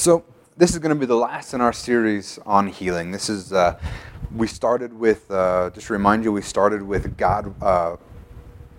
[0.00, 0.24] So,
[0.56, 3.10] this is going to be the last in our series on healing.
[3.10, 3.78] This is, uh,
[4.34, 7.96] we started with, uh, just to remind you, we started with God uh,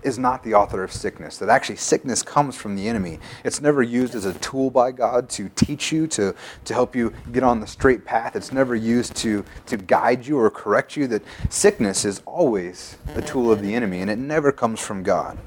[0.01, 1.37] is not the author of sickness.
[1.37, 3.19] That actually sickness comes from the enemy.
[3.43, 6.33] It's never used as a tool by God to teach you, to,
[6.65, 8.35] to help you get on the straight path.
[8.35, 11.05] It's never used to, to guide you or correct you.
[11.05, 15.37] That sickness is always a tool of the enemy, and it never comes from God.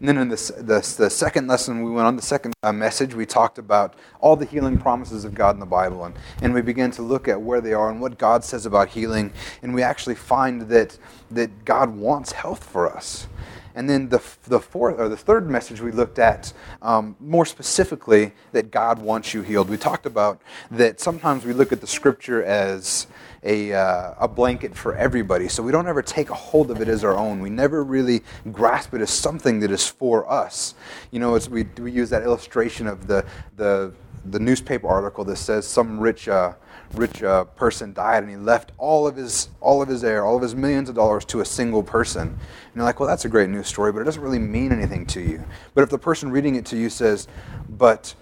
[0.00, 3.14] And then in the, the, the second lesson, we went on the second uh, message,
[3.14, 6.04] we talked about all the healing promises of God in the Bible.
[6.04, 8.88] And, and we began to look at where they are and what God says about
[8.88, 9.32] healing.
[9.62, 10.98] And we actually find that,
[11.30, 13.28] that God wants health for us.
[13.76, 18.32] And then the, the fourth or the third message we looked at um, more specifically
[18.52, 19.68] that God wants you healed.
[19.68, 23.08] We talked about that sometimes we look at the scripture as
[23.44, 25.48] a, uh, a blanket for everybody.
[25.48, 27.40] So we don't ever take a hold of it as our own.
[27.40, 30.74] We never really grasp it as something that is for us.
[31.10, 33.24] You know, as we, we use that illustration of the,
[33.56, 33.92] the,
[34.24, 36.54] the newspaper article that says some rich uh,
[36.94, 40.36] rich uh, person died and he left all of his all of his heir, all
[40.36, 42.28] of his millions of dollars to a single person.
[42.28, 42.38] And
[42.74, 45.20] you're like, well, that's a great news story, but it doesn't really mean anything to
[45.20, 45.44] you.
[45.74, 47.28] But if the person reading it to you says,
[47.68, 48.14] but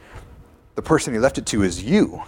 [0.74, 2.22] the person he left it to is you,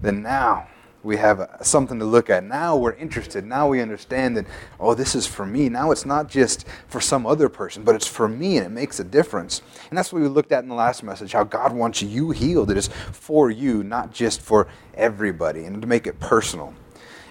[0.00, 0.68] then now
[1.02, 2.44] we have something to look at.
[2.44, 3.46] Now we're interested.
[3.46, 4.46] Now we understand that,
[4.80, 5.68] oh, this is for me.
[5.68, 8.98] Now it's not just for some other person, but it's for me and it makes
[8.98, 9.62] a difference.
[9.88, 12.70] And that's what we looked at in the last message how God wants you healed.
[12.70, 16.74] It is for you, not just for everybody, and to make it personal.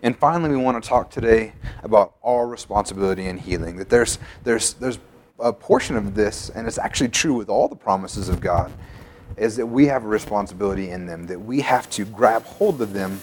[0.04, 3.78] And finally, we want to talk today about our responsibility in healing.
[3.78, 5.00] That there's, there's, there's
[5.40, 8.72] a portion of this, and it's actually true with all the promises of God,
[9.36, 12.94] is that we have a responsibility in them, that we have to grab hold of
[12.94, 13.20] them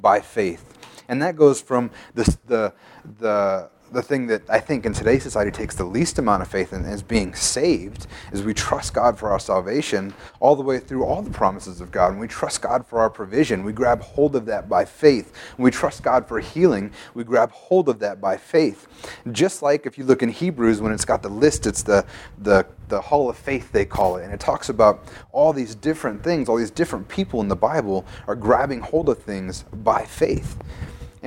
[0.00, 0.64] by faith.
[1.08, 2.72] And that goes from the, the,
[3.18, 6.72] the the thing that I think in today's society takes the least amount of faith
[6.72, 11.04] in is being saved, is we trust God for our salvation all the way through
[11.04, 12.12] all the promises of God.
[12.12, 13.64] And we trust God for our provision.
[13.64, 15.32] We grab hold of that by faith.
[15.56, 18.86] We trust God for healing, we grab hold of that by faith.
[19.32, 22.04] Just like if you look in Hebrews when it's got the list, it's the,
[22.38, 24.24] the, the hall of faith, they call it.
[24.24, 28.04] And it talks about all these different things, all these different people in the Bible
[28.26, 30.56] are grabbing hold of things by faith.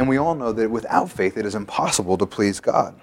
[0.02, 3.00] And we all know that without faith, it is impossible to please God.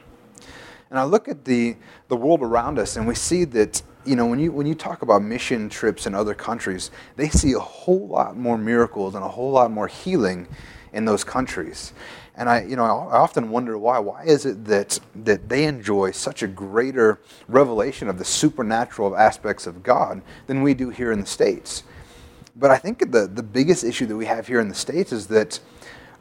[0.91, 1.77] And I look at the,
[2.09, 5.03] the world around us and we see that, you know, when you, when you talk
[5.03, 9.29] about mission trips in other countries, they see a whole lot more miracles and a
[9.29, 10.49] whole lot more healing
[10.93, 11.93] in those countries.
[12.35, 14.01] And I, you know, I often wonder why.
[14.01, 19.69] Why is it that, that they enjoy such a greater revelation of the supernatural aspects
[19.69, 21.85] of God than we do here in the States?
[22.57, 25.29] But I think the, the biggest issue that we have here in the States is
[25.29, 25.61] that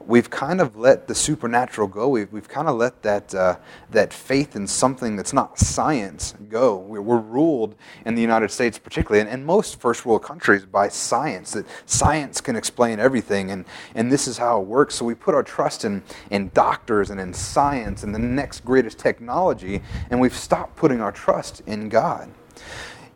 [0.07, 2.07] we've kind of let the supernatural go.
[2.07, 3.57] We've, we've kind of let that, uh,
[3.91, 6.77] that faith in something that's not science go.
[6.77, 7.75] We're, we're ruled
[8.05, 12.41] in the United States, particularly, and, and, most first world countries, by science, that science
[12.41, 14.95] can explain everything, and, and this is how it works.
[14.95, 16.01] So we put our trust in,
[16.31, 21.11] in doctors and in science and the next greatest technology, and we've stopped putting our
[21.11, 22.29] trust in God.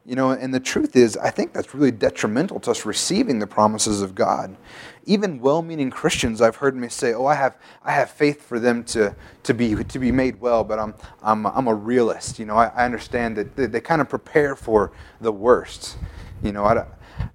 [0.03, 3.45] You know, and the truth is, I think that's really detrimental to us receiving the
[3.45, 4.57] promises of God.
[5.05, 8.83] Even well-meaning Christians, I've heard me say, "Oh, I have, I have faith for them
[8.85, 12.39] to, to be to be made well," but I'm, I'm, I'm a realist.
[12.39, 15.97] You know, I, I understand that they, they, kind of prepare for the worst.
[16.41, 16.83] You know, I,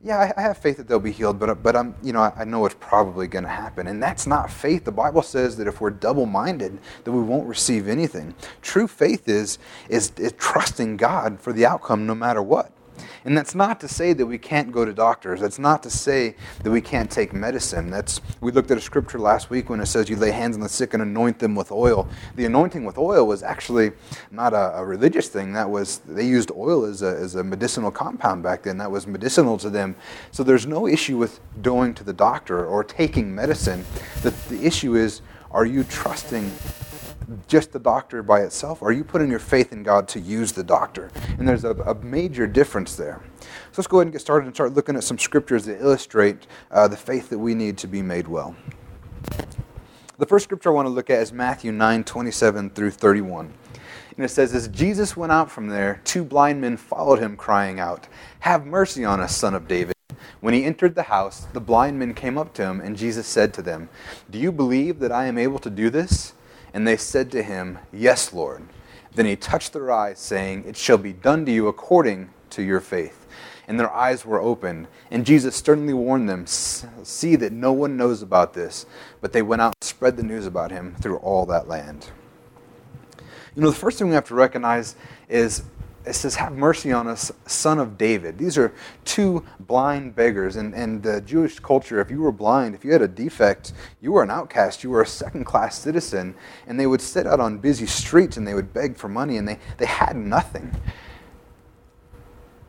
[0.02, 2.64] yeah, I, have faith that they'll be healed, but, but I'm, you know, I, know
[2.66, 3.86] it's probably going to happen.
[3.86, 4.84] And that's not faith.
[4.84, 8.34] The Bible says that if we're double-minded, that we won't receive anything.
[8.62, 9.58] True faith is,
[9.88, 12.70] is, is trusting God for the outcome no matter what.
[13.24, 15.40] And that's not to say that we can't go to doctors.
[15.40, 17.90] That's not to say that we can't take medicine.
[17.90, 20.62] That's we looked at a scripture last week when it says you lay hands on
[20.62, 22.08] the sick and anoint them with oil.
[22.36, 23.92] The anointing with oil was actually
[24.30, 25.52] not a, a religious thing.
[25.52, 28.78] That was they used oil as a, as a medicinal compound back then.
[28.78, 29.96] That was medicinal to them.
[30.32, 33.84] So there's no issue with going to the doctor or taking medicine.
[34.22, 36.50] The, the issue is are you trusting
[37.48, 38.82] just the doctor by itself?
[38.82, 41.10] Or are you putting your faith in God to use the doctor?
[41.38, 43.22] And there's a, a major difference there.
[43.40, 43.48] So
[43.78, 46.88] let's go ahead and get started and start looking at some scriptures that illustrate uh,
[46.88, 48.56] the faith that we need to be made well.
[50.18, 53.52] The first scripture I want to look at is Matthew 9 27 through 31.
[54.16, 57.78] And it says, As Jesus went out from there, two blind men followed him, crying
[57.78, 58.08] out,
[58.40, 59.94] Have mercy on us, son of David.
[60.40, 63.52] When he entered the house, the blind men came up to him, and Jesus said
[63.54, 63.88] to them,
[64.30, 66.32] Do you believe that I am able to do this?
[66.76, 68.62] And they said to him, Yes, Lord.
[69.14, 72.80] Then he touched their eyes, saying, It shall be done to you according to your
[72.80, 73.26] faith.
[73.66, 74.86] And their eyes were opened.
[75.10, 78.84] And Jesus sternly warned them, See that no one knows about this.
[79.22, 82.10] But they went out and spread the news about him through all that land.
[83.54, 84.96] You know, the first thing we have to recognize
[85.30, 85.62] is
[86.06, 88.38] it says, Have mercy on us, son of David.
[88.38, 88.72] These are
[89.04, 90.56] two blind beggars.
[90.56, 94.12] And, and the Jewish culture, if you were blind, if you had a defect, you
[94.12, 96.34] were an outcast, you were a second class citizen.
[96.66, 99.48] And they would sit out on busy streets and they would beg for money, and
[99.48, 100.74] they, they had nothing.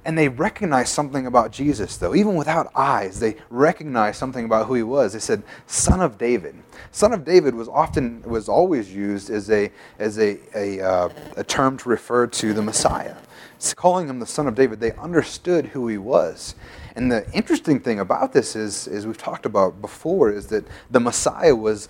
[0.07, 2.15] And they recognized something about Jesus, though.
[2.15, 5.11] Even without eyes, they recognized something about who he was.
[5.11, 6.55] They said, Son of David.
[6.93, 9.69] Son of David was often, was always used as a,
[9.99, 13.17] as a, a, uh, a term to refer to the Messiah.
[13.75, 16.55] Calling him the Son of David, they understood who he was.
[16.97, 20.99] And the interesting thing about this is, as we've talked about before, is that the
[20.99, 21.89] Messiah was,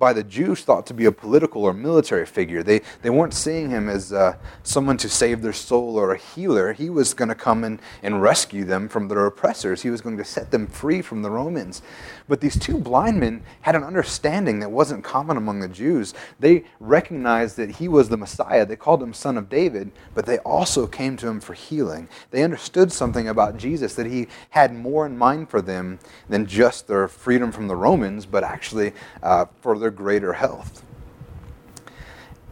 [0.00, 2.64] by the Jews, thought to be a political or military figure.
[2.64, 6.72] They, they weren't seeing him as uh, someone to save their soul or a healer.
[6.72, 10.16] He was going to come in and rescue them from their oppressors, he was going
[10.16, 11.82] to set them free from the Romans.
[12.28, 16.14] But these two blind men had an understanding that wasn't common among the Jews.
[16.38, 18.66] They recognized that he was the Messiah.
[18.66, 22.08] They called him Son of David, but they also came to him for healing.
[22.30, 26.86] They understood something about Jesus that he had more in mind for them than just
[26.86, 30.84] their freedom from the Romans, but actually uh, for their greater health.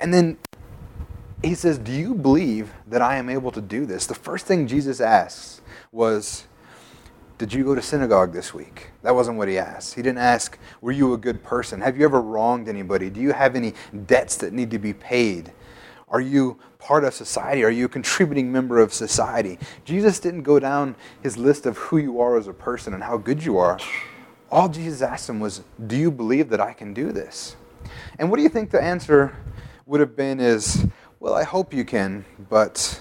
[0.01, 0.39] And then
[1.47, 4.07] he says, Do you believe that I am able to do this?
[4.07, 5.61] The first thing Jesus asks
[5.93, 6.47] was,
[7.39, 8.91] Did you go to synagogue this week?
[9.03, 9.95] That wasn't what he asked.
[9.95, 11.81] He didn't ask, Were you a good person?
[11.81, 13.11] Have you ever wronged anybody?
[13.11, 13.75] Do you have any
[14.07, 15.53] debts that need to be paid?
[16.09, 17.65] Are you part of society?
[17.65, 19.59] Are you a contributing member of society?
[19.85, 23.17] Jesus didn't go down his list of who you are as a person and how
[23.17, 23.79] good you are.
[24.51, 27.57] All Jesus asked him was, Do you believe that I can do this?
[28.19, 29.37] And what do you think the answer
[29.85, 30.87] would have been is,
[31.19, 33.01] Well, I hope you can, but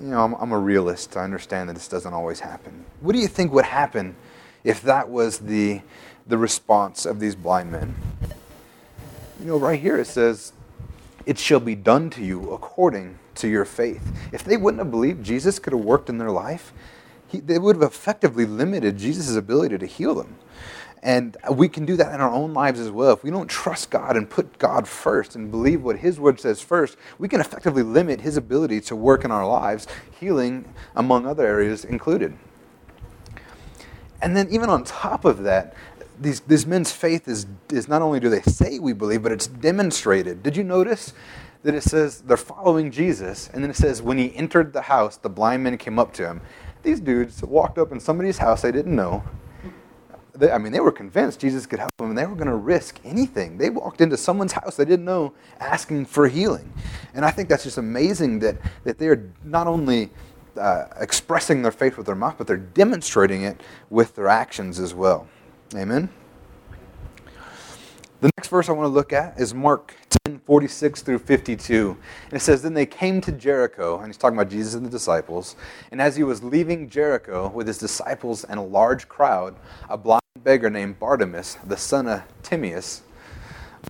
[0.00, 1.18] you know, I'm, I'm a realist.
[1.18, 2.86] I understand that this doesn't always happen.
[3.00, 4.16] What do you think would happen
[4.64, 5.82] if that was the,
[6.26, 7.94] the response of these blind men?
[9.38, 10.54] You know, right here it says,
[11.26, 14.12] it shall be done to you according to your faith.
[14.32, 16.72] If they wouldn't have believed Jesus could have worked in their life,
[17.28, 20.36] he, they would have effectively limited Jesus' ability to heal them.
[21.02, 23.12] And we can do that in our own lives as well.
[23.12, 26.60] If we don't trust God and put God first and believe what His Word says
[26.60, 29.86] first, we can effectively limit His ability to work in our lives,
[30.18, 32.36] healing among other areas included.
[34.20, 35.74] And then, even on top of that,
[36.20, 39.46] these, these men's faith is, is not only do they say we believe, but it's
[39.46, 40.42] demonstrated.
[40.42, 41.14] Did you notice
[41.62, 45.16] that it says they're following Jesus, and then it says when he entered the house,
[45.16, 46.40] the blind men came up to him.
[46.82, 49.22] These dudes walked up in somebody's house they didn't know.
[50.40, 52.56] They, I mean, they were convinced Jesus could help them, and they were going to
[52.56, 53.58] risk anything.
[53.58, 56.72] They walked into someone's house they didn't know, asking for healing.
[57.12, 60.10] And I think that's just amazing that, that they are not only
[60.56, 63.60] uh, expressing their faith with their mouth, but they're demonstrating it
[63.90, 65.28] with their actions as well.
[65.74, 66.08] Amen.
[68.20, 69.94] The next verse I want to look at is Mark
[70.26, 71.96] 10 46 through 52.
[72.24, 74.90] And it says, Then they came to Jericho, and he's talking about Jesus and the
[74.90, 75.56] disciples.
[75.90, 79.56] And as he was leaving Jericho with his disciples and a large crowd,
[79.88, 83.02] a blind beggar named Bartimaeus, the son of Timaeus,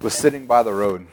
[0.03, 1.07] was sitting by the road.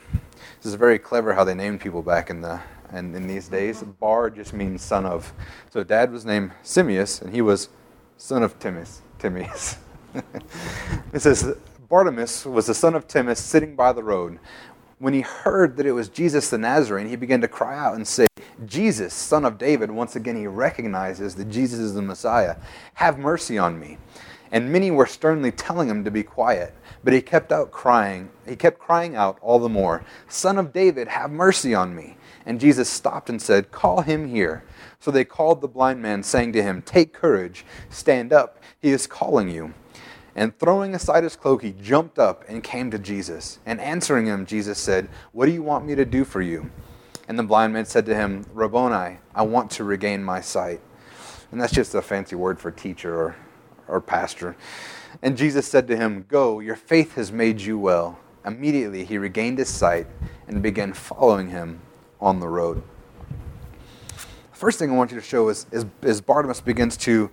[0.57, 2.59] This is very clever how they named people back in the
[2.91, 3.83] and in these days.
[3.83, 5.33] Bar just means son of.
[5.71, 7.69] So dad was named Simeus, and he was
[8.17, 9.01] son of Timaeus.
[9.19, 9.77] Timaeus.
[11.13, 11.55] it says,
[11.89, 14.39] Bartimaeus was the son of Timaeus sitting by the road.
[14.99, 18.07] When he heard that it was Jesus the Nazarene, he began to cry out and
[18.07, 18.27] say,
[18.65, 19.91] Jesus, son of David.
[19.91, 22.55] Once again, he recognizes that Jesus is the Messiah.
[22.95, 23.97] Have mercy on me.
[24.51, 28.29] And many were sternly telling him to be quiet, but he kept out crying.
[28.47, 32.17] He kept crying out all the more, Son of David, have mercy on me.
[32.45, 34.63] And Jesus stopped and said, Call him here.
[34.99, 39.05] So they called the blind man, saying to him, Take courage, stand up, he is
[39.05, 39.73] calling you.
[40.33, 43.59] And throwing aside his cloak, he jumped up and came to Jesus.
[43.65, 46.71] And answering him, Jesus said, What do you want me to do for you?
[47.27, 50.79] And the blind man said to him, Rabboni, I want to regain my sight.
[51.51, 53.35] And that's just a fancy word for teacher or,
[53.87, 54.55] or pastor.
[55.21, 58.19] And Jesus said to him, Go, your faith has made you well.
[58.45, 60.07] Immediately he regained his sight
[60.47, 61.81] and began following him
[62.21, 62.83] on the road.
[64.51, 67.29] The First thing I want you to show is, is, is Bartimaeus begins to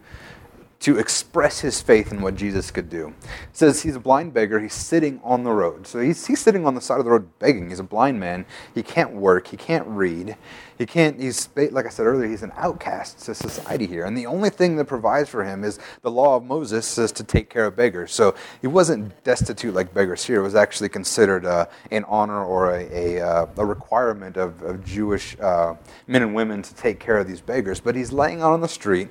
[0.84, 3.08] to express his faith in what Jesus could do.
[3.08, 4.60] It says he's a blind beggar.
[4.60, 5.86] He's sitting on the road.
[5.86, 7.70] So he's, he's sitting on the side of the road begging.
[7.70, 8.44] He's a blind man.
[8.74, 9.46] He can't work.
[9.46, 10.36] He can't read.
[10.76, 14.04] He can't, he's, like I said earlier, he's an outcast to society here.
[14.04, 17.24] And the only thing that provides for him is the law of Moses says to
[17.24, 18.12] take care of beggars.
[18.12, 20.40] So he wasn't destitute like beggars here.
[20.40, 24.84] It was actually considered uh, an honor or a, a, uh, a requirement of, of
[24.84, 25.76] Jewish uh,
[26.08, 27.80] men and women to take care of these beggars.
[27.80, 29.08] But he's laying out on the street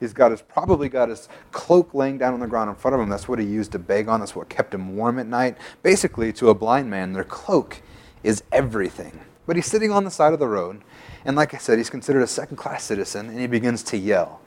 [0.00, 3.00] He's got his probably got his cloak laying down on the ground in front of
[3.00, 3.08] him.
[3.08, 4.20] That's what he used to beg on.
[4.20, 5.56] That's what kept him warm at night.
[5.82, 7.82] Basically, to a blind man, their cloak
[8.22, 9.20] is everything.
[9.46, 10.82] But he's sitting on the side of the road,
[11.24, 14.40] and like I said, he's considered a second class citizen, and he begins to yell.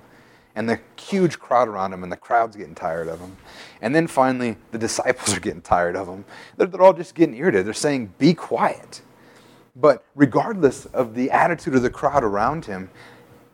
[0.56, 3.38] And the huge crowd around him, and the crowd's getting tired of him.
[3.82, 6.26] And then finally, the disciples are getting tired of him.
[6.58, 7.66] They're, they're all just getting irritated.
[7.66, 9.02] They're saying, Be quiet.
[9.76, 12.92] But regardless of the attitude of the crowd around him,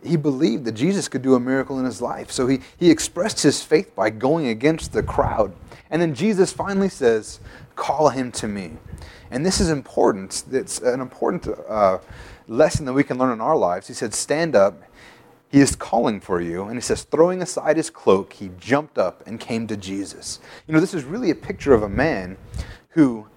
[0.04, 2.32] he believed that Jesus could do a miracle in his life.
[2.32, 5.54] So he, he expressed his faith by going against the crowd.
[5.90, 7.40] And then Jesus finally says,
[7.76, 8.74] Call him to me.
[9.32, 10.44] And this is important.
[10.52, 12.00] It's an important uh,
[12.48, 13.88] lesson that we can learn in our lives.
[13.88, 14.82] He said, Stand up.
[15.50, 16.66] He is calling for you.
[16.66, 20.40] And he says, throwing aside his cloak, he jumped up and came to Jesus.
[20.68, 22.38] You know, this is really a picture of a man
[22.90, 23.28] who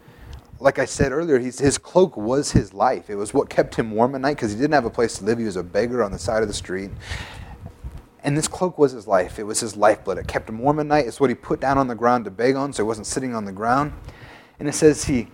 [0.62, 3.10] like I said earlier, his cloak was his life.
[3.10, 5.24] It was what kept him warm at night because he didn't have a place to
[5.24, 5.38] live.
[5.38, 6.90] He was a beggar on the side of the street.
[8.22, 9.40] And this cloak was his life.
[9.40, 10.18] It was his lifeblood.
[10.18, 11.08] It kept him warm at night.
[11.08, 13.34] It's what he put down on the ground to beg on, so he wasn't sitting
[13.34, 13.92] on the ground.
[14.60, 15.26] And it says he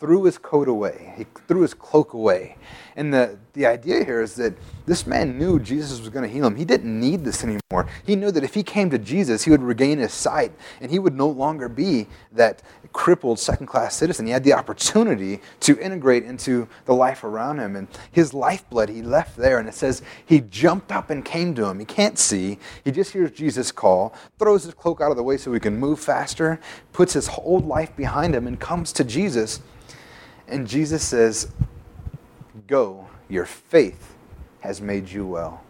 [0.00, 2.56] threw his coat away, he threw his cloak away.
[2.96, 4.54] And the, the idea here is that
[4.86, 6.54] this man knew Jesus was going to heal him.
[6.54, 7.88] He didn't need this anymore.
[8.06, 10.98] He knew that if he came to Jesus, he would regain his sight and he
[11.00, 12.62] would no longer be that
[12.92, 14.26] crippled second class citizen.
[14.26, 17.74] He had the opportunity to integrate into the life around him.
[17.74, 19.58] And his lifeblood, he left there.
[19.58, 21.80] And it says he jumped up and came to him.
[21.80, 22.58] He can't see.
[22.84, 25.76] He just hears Jesus call, throws his cloak out of the way so he can
[25.76, 26.60] move faster,
[26.92, 29.60] puts his old life behind him, and comes to Jesus.
[30.46, 31.50] And Jesus says,
[32.66, 34.14] Go, your faith
[34.60, 35.62] has made you well.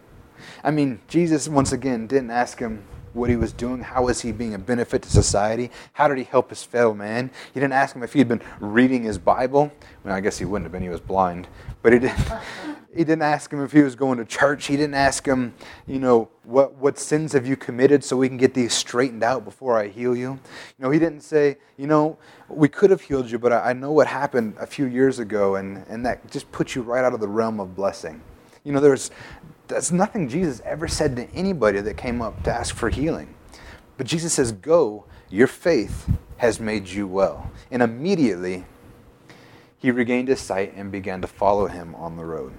[0.63, 2.83] I mean, Jesus, once again, didn't ask him
[3.15, 6.23] what he was doing, how was he being a benefit to society, how did he
[6.23, 7.31] help his fellow man.
[7.53, 9.71] He didn't ask him if he had been reading his Bible.
[10.03, 11.47] Well, I guess he wouldn't have been, he was blind.
[11.81, 12.19] But he didn't,
[12.95, 14.67] he didn't ask him if he was going to church.
[14.67, 15.53] He didn't ask him,
[15.87, 19.45] you know, what, what sins have you committed so we can get these straightened out
[19.45, 20.31] before I heal you.
[20.31, 20.39] You
[20.79, 22.17] know, he didn't say, you know,
[22.49, 25.55] we could have healed you, but I, I know what happened a few years ago,
[25.55, 28.21] and, and that just puts you right out of the realm of blessing.
[28.63, 29.11] You know, there's
[29.67, 33.33] that's nothing Jesus ever said to anybody that came up to ask for healing.
[33.97, 37.51] But Jesus says, Go, your faith has made you well.
[37.71, 38.65] And immediately
[39.77, 42.53] he regained his sight and began to follow him on the road.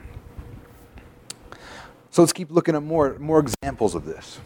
[2.10, 4.40] So let's keep looking at more, more examples of this.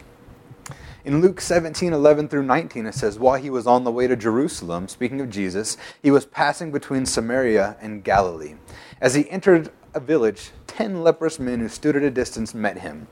[1.03, 4.15] In Luke 17, 11 through 19, it says, While he was on the way to
[4.15, 8.55] Jerusalem, speaking of Jesus, he was passing between Samaria and Galilee.
[8.99, 13.07] As he entered a village, ten leprous men who stood at a distance met him.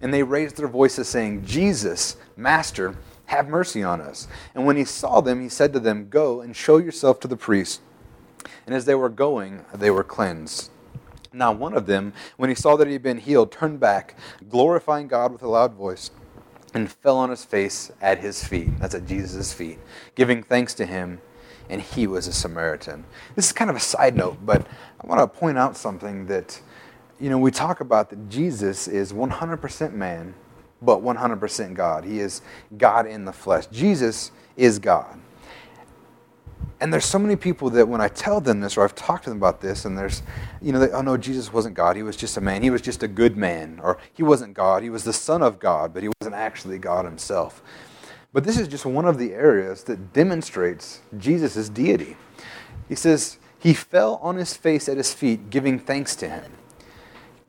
[0.00, 4.26] And they raised their voices, saying, Jesus, Master, have mercy on us.
[4.54, 7.36] And when he saw them, he said to them, Go and show yourself to the
[7.36, 7.82] priest.
[8.66, 10.70] And as they were going, they were cleansed.
[11.34, 14.16] Now, one of them, when he saw that he had been healed, turned back,
[14.48, 16.10] glorifying God with a loud voice,
[16.74, 18.78] and fell on his face at his feet.
[18.78, 19.78] That's at Jesus' feet,
[20.14, 21.20] giving thanks to him
[21.68, 23.04] and he was a Samaritan.
[23.34, 24.66] This is kind of a side note, but
[25.00, 26.60] I want to point out something that,
[27.22, 30.34] you know, we talk about that Jesus is 100% man,
[30.82, 32.04] but 100% God.
[32.04, 32.42] He is
[32.76, 33.66] God in the flesh.
[33.66, 35.20] Jesus is God.
[36.80, 39.30] And there's so many people that when I tell them this, or I've talked to
[39.30, 40.24] them about this, and there's,
[40.60, 41.94] you know, they, oh no, Jesus wasn't God.
[41.94, 42.60] He was just a man.
[42.60, 43.78] He was just a good man.
[43.80, 44.82] Or he wasn't God.
[44.82, 47.62] He was the Son of God, but he wasn't actually God himself.
[48.32, 52.16] But this is just one of the areas that demonstrates Jesus' deity.
[52.88, 56.50] He says, He fell on his face at his feet, giving thanks to him.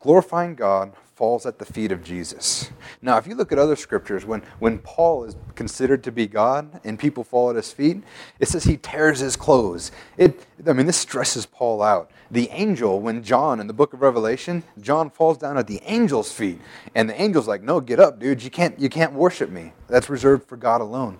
[0.03, 2.71] Glorifying God falls at the feet of Jesus.
[3.01, 6.81] Now, if you look at other scriptures, when, when Paul is considered to be God
[6.83, 8.03] and people fall at his feet,
[8.37, 9.93] it says he tears his clothes.
[10.17, 12.11] It, I mean, this stresses Paul out.
[12.29, 16.33] The angel, when John in the book of Revelation, John falls down at the angel's
[16.33, 16.59] feet,
[16.93, 18.43] and the angel's like, "No, get up, dude.
[18.43, 19.71] You can't, you can't worship me.
[19.87, 21.17] That's reserved for God alone."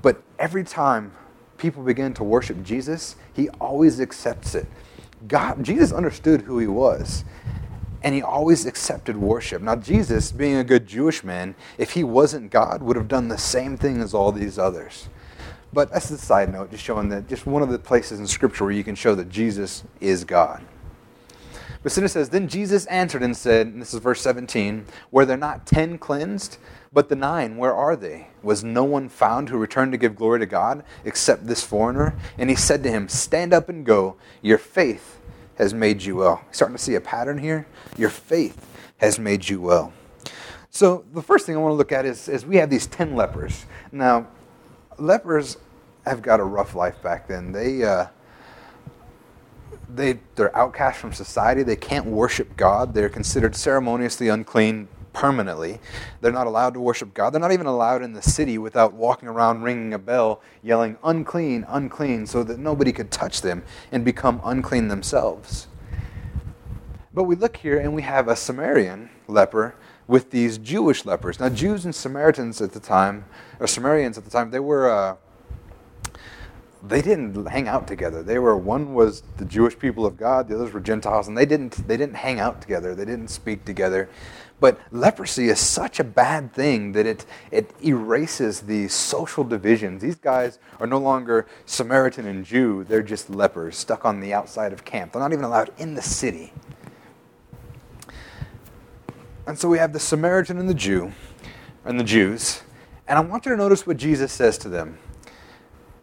[0.00, 1.12] But every time
[1.58, 4.66] people begin to worship Jesus, he always accepts it.
[5.26, 7.24] God, Jesus understood who he was
[8.02, 9.62] and he always accepted worship.
[9.62, 13.38] Now, Jesus, being a good Jewish man, if he wasn't God, would have done the
[13.38, 15.08] same thing as all these others.
[15.72, 18.64] But that's the side note, just showing that just one of the places in Scripture
[18.64, 20.64] where you can show that Jesus is God.
[21.82, 25.24] But then it says, Then Jesus answered and said, and this is verse 17, Were
[25.24, 26.58] there not ten cleansed?
[26.92, 28.28] But the nine, where are they?
[28.42, 32.18] Was no one found who returned to give glory to God except this foreigner?
[32.38, 34.16] And he said to him, Stand up and go.
[34.42, 35.18] Your faith
[35.58, 36.40] has made you well.
[36.52, 37.66] Starting to see a pattern here?
[37.96, 38.64] Your faith
[38.98, 39.92] has made you well.
[40.70, 43.16] So the first thing I want to look at is, is we have these 10
[43.16, 43.66] lepers.
[43.90, 44.28] Now,
[44.98, 45.56] lepers
[46.06, 47.50] have got a rough life back then.
[47.50, 48.06] They, uh,
[49.92, 51.64] they, they're outcast from society.
[51.64, 52.94] They can't worship God.
[52.94, 54.86] They're considered ceremoniously unclean
[55.18, 55.80] permanently.
[56.20, 57.30] They're not allowed to worship God.
[57.30, 61.66] They're not even allowed in the city without walking around ringing a bell, yelling, unclean,
[61.68, 65.66] unclean, so that nobody could touch them and become unclean themselves.
[67.12, 69.74] But we look here and we have a Samaritan leper
[70.06, 71.40] with these Jewish lepers.
[71.40, 73.24] Now, Jews and Samaritans at the time,
[73.58, 74.88] or Samaritans at the time, they were.
[74.88, 75.16] Uh,
[76.80, 78.22] they didn't hang out together.
[78.22, 81.44] They were one was the Jewish people of God, the others were Gentiles, and they
[81.44, 82.94] didn't they didn't hang out together.
[82.94, 84.08] They didn't speak together.
[84.60, 90.02] But leprosy is such a bad thing that it, it erases the social divisions.
[90.02, 94.72] These guys are no longer Samaritan and Jew, they're just lepers stuck on the outside
[94.72, 95.12] of camp.
[95.12, 96.52] They're not even allowed in the city.
[99.46, 101.12] And so we have the Samaritan and the Jew,
[101.84, 102.62] and the Jews.
[103.06, 104.98] And I want you to notice what Jesus says to them.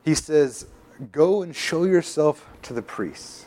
[0.04, 0.66] He says,
[1.12, 3.45] Go and show yourself to the priests.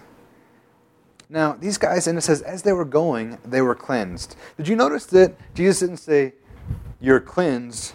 [1.30, 4.34] Now, these guys, and it says, as they were going, they were cleansed.
[4.56, 6.32] Did you notice that Jesus didn't say,
[7.00, 7.94] You're cleansed,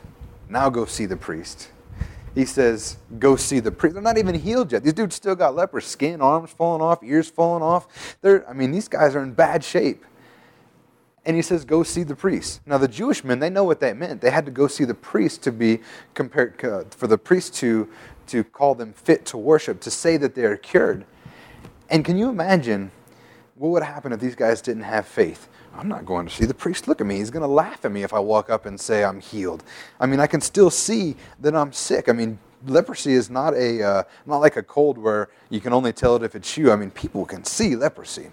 [0.49, 1.69] now go see the priest?
[2.35, 3.95] He says, Go see the priest.
[3.95, 4.83] They're not even healed yet.
[4.83, 8.17] These dudes still got leper skin, arms falling off, ears falling off.
[8.21, 10.05] They're, I mean, these guys are in bad shape.
[11.25, 12.61] And he says, Go see the priest.
[12.67, 14.21] Now, the Jewish men, they know what that meant.
[14.21, 15.79] They had to go see the priest to be
[16.13, 17.89] compared, uh, for the priest to,
[18.27, 21.05] to call them fit to worship, to say that they are cured.
[21.89, 22.91] And can you imagine
[23.55, 25.47] what would happen if these guys didn't have faith?
[25.75, 27.17] I'm not going to see the priest look at me.
[27.17, 29.63] He's going to laugh at me if I walk up and say I'm healed.
[29.99, 32.09] I mean, I can still see that I'm sick.
[32.09, 35.93] I mean, leprosy is not a uh, not like a cold where you can only
[35.93, 36.71] tell it if it's you.
[36.71, 38.29] I mean, people can see leprosy.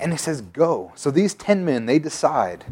[0.00, 2.64] And he says, "Go." So these 10 men, they decide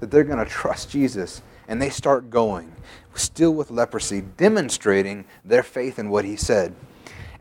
[0.00, 2.74] that they're going to trust Jesus and they start going,
[3.14, 6.74] still with leprosy, demonstrating their faith in what he said.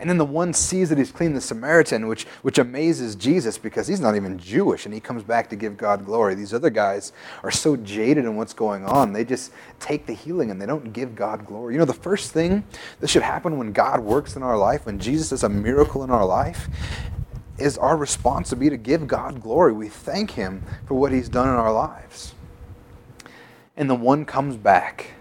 [0.02, 3.88] And then the one sees that he's cleaned the Samaritan, which, which amazes Jesus because
[3.88, 6.34] he's not even Jewish and he comes back to give God glory.
[6.34, 10.50] These other guys are so jaded in what's going on, they just take the healing
[10.50, 11.76] and they don't give God glory.
[11.76, 12.64] You know, the first thing
[13.00, 16.10] that should happen when God works in our life, when Jesus does a miracle in
[16.10, 16.68] our life,
[17.60, 19.72] is our response to be to give God glory.
[19.72, 22.34] We thank Him for what He's done in our lives.
[23.78, 25.12] And the one comes back.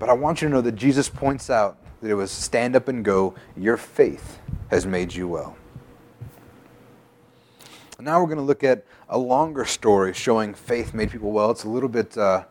[0.00, 2.86] But I want you to know that Jesus points out that it was stand up
[2.86, 4.38] and go, your faith
[4.68, 5.56] has made you well.
[7.98, 11.50] Now we're going to look at a longer story showing faith made people well.
[11.50, 12.44] It's a little bit, uh,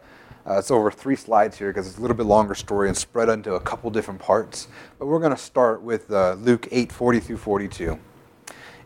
[0.48, 3.30] uh, it's over three slides here because it's a little bit longer story and spread
[3.30, 4.70] into a couple different parts.
[4.98, 7.92] But we're going to start with uh, Luke 8 40 through 42.
[7.92, 8.00] And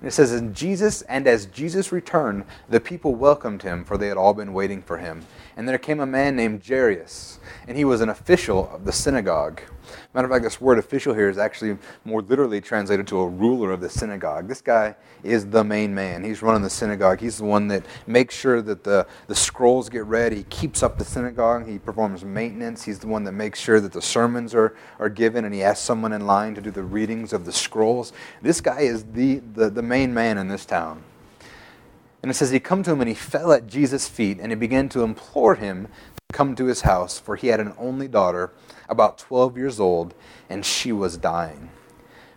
[0.01, 4.17] it says, And Jesus, and as Jesus returned, the people welcomed him, for they had
[4.17, 5.25] all been waiting for him.
[5.57, 9.59] And there came a man named Jairus, and he was an official of the synagogue.
[10.13, 13.71] Matter of fact, this word official here is actually more literally translated to a ruler
[13.71, 14.47] of the synagogue.
[14.47, 16.23] This guy is the main man.
[16.23, 17.19] He's running the synagogue.
[17.19, 20.31] He's the one that makes sure that the, the scrolls get read.
[20.31, 21.67] He keeps up the synagogue.
[21.67, 22.83] He performs maintenance.
[22.83, 25.83] He's the one that makes sure that the sermons are, are given, and he asks
[25.83, 28.13] someone in line to do the readings of the scrolls.
[28.43, 31.01] This guy is the, the, the main man in this town.
[32.27, 34.57] And it says he come to him and he fell at Jesus' feet and he
[34.57, 38.51] began to implore him to come to his house, for he had an only daughter
[38.89, 40.13] about 12 years old,
[40.49, 41.69] and she was dying.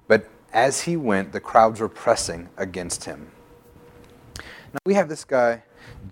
[0.06, 3.32] But as he went, the crowds were pressing against him.
[4.38, 5.64] Now we have this guy,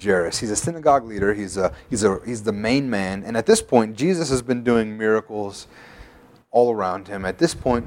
[0.02, 0.40] Jairus.
[0.40, 1.32] He's a synagogue leader.
[1.32, 3.22] He's, a, he's, a, he's the main man.
[3.22, 5.68] And at this point, Jesus has been doing miracles
[6.50, 7.24] all around him.
[7.24, 7.86] At this point,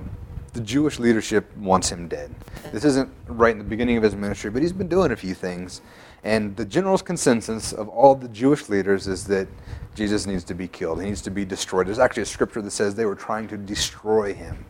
[0.54, 2.34] the Jewish leadership wants him dead.
[2.72, 5.34] This isn't right in the beginning of his ministry, but he's been doing a few
[5.34, 5.82] things.
[6.24, 9.48] And the general consensus of all the Jewish leaders is that
[9.96, 11.02] Jesus needs to be killed.
[11.02, 11.88] He needs to be destroyed.
[11.88, 14.66] There's actually a scripture that says they were trying to destroy him.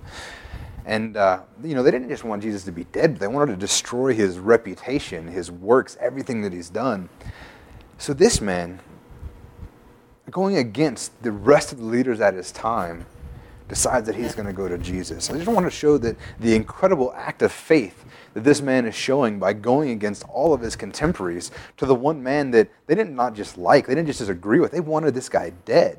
[0.85, 3.57] And, uh, you know, they didn't just want Jesus to be dead, they wanted to
[3.57, 7.09] destroy his reputation, his works, everything that he's done.
[7.97, 8.79] So this man,
[10.31, 13.05] going against the rest of the leaders at his time,
[13.71, 15.29] decides that he's going to go to Jesus.
[15.29, 18.03] I just want to show that the incredible act of faith
[18.33, 22.21] that this man is showing by going against all of his contemporaries to the one
[22.21, 25.29] man that they didn't not just like, they didn't just disagree with, they wanted this
[25.29, 25.97] guy dead.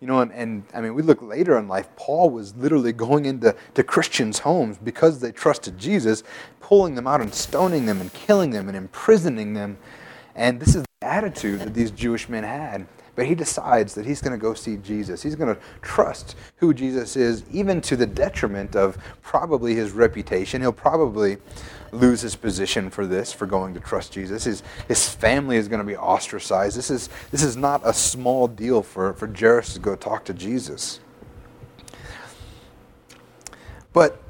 [0.00, 3.26] You know, and, and I mean, we look later in life, Paul was literally going
[3.26, 6.24] into to Christians' homes because they trusted Jesus,
[6.58, 9.78] pulling them out and stoning them and killing them and imprisoning them.
[10.34, 12.88] And this is the attitude that these Jewish men had.
[13.14, 15.22] But he decides that he's going to go see Jesus.
[15.22, 20.60] He's going to trust who Jesus is, even to the detriment of probably his reputation.
[20.60, 21.38] He'll probably
[21.92, 24.44] lose his position for this, for going to trust Jesus.
[24.44, 26.76] His, his family is going to be ostracized.
[26.76, 30.34] This is, this is not a small deal for, for Jairus to go talk to
[30.34, 30.98] Jesus.
[33.92, 34.20] But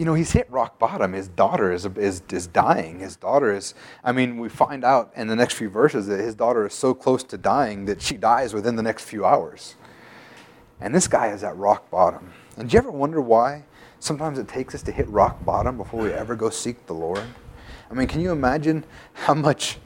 [0.00, 1.12] you know, he's hit rock bottom.
[1.12, 3.00] His daughter is, is, is dying.
[3.00, 6.34] His daughter is, I mean, we find out in the next few verses that his
[6.34, 9.74] daughter is so close to dying that she dies within the next few hours.
[10.80, 12.32] And this guy is at rock bottom.
[12.56, 13.64] And do you ever wonder why
[13.98, 17.24] sometimes it takes us to hit rock bottom before we ever go seek the Lord?
[17.90, 19.76] I mean, can you imagine how much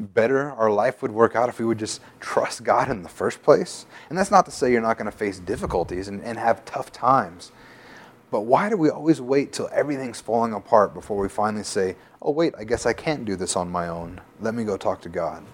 [0.00, 3.40] better our life would work out if we would just trust God in the first
[3.40, 3.86] place?
[4.08, 6.90] And that's not to say you're not going to face difficulties and, and have tough
[6.90, 7.52] times.
[8.30, 12.30] But why do we always wait till everything's falling apart before we finally say, oh,
[12.30, 14.20] wait, I guess I can't do this on my own.
[14.40, 15.44] Let me go talk to God?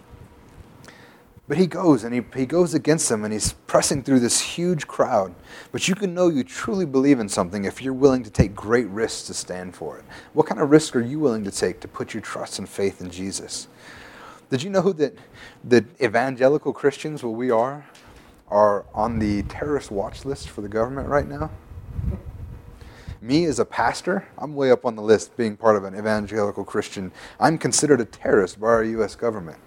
[1.48, 4.88] But he goes and he, he goes against them and he's pressing through this huge
[4.88, 5.32] crowd.
[5.70, 8.88] But you can know you truly believe in something if you're willing to take great
[8.88, 10.04] risks to stand for it.
[10.32, 13.00] What kind of risk are you willing to take to put your trust and faith
[13.00, 13.68] in Jesus?
[14.50, 15.16] Did you know that,
[15.64, 17.86] that evangelical Christians, what we are,
[18.48, 21.50] are on the terrorist watch list for the government right now?
[23.20, 26.64] Me as a pastor, I'm way up on the list being part of an evangelical
[26.64, 27.12] Christian.
[27.40, 29.14] I'm considered a terrorist by our U.S.
[29.14, 29.59] government.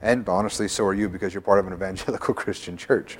[0.00, 3.18] And honestly, so are you because you're part of an evangelical Christian church.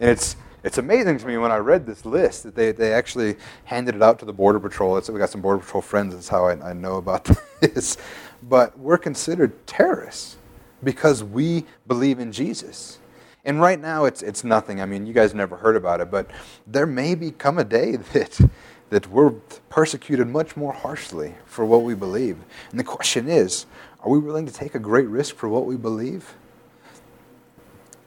[0.00, 3.36] And it's, it's amazing to me when I read this list that they, they actually
[3.64, 4.96] handed it out to the Border Patrol.
[4.96, 7.28] It's, we got some Border Patrol friends, that's how I, I know about
[7.60, 7.96] this.
[8.42, 10.36] But we're considered terrorists
[10.82, 12.98] because we believe in Jesus.
[13.44, 14.80] And right now, it's, it's nothing.
[14.80, 16.28] I mean, you guys never heard about it, but
[16.66, 18.50] there may become a day that
[18.90, 19.30] that we're
[19.68, 22.38] persecuted much more harshly for what we believe.
[22.70, 23.66] And the question is,
[24.00, 26.34] are we willing to take a great risk for what we believe?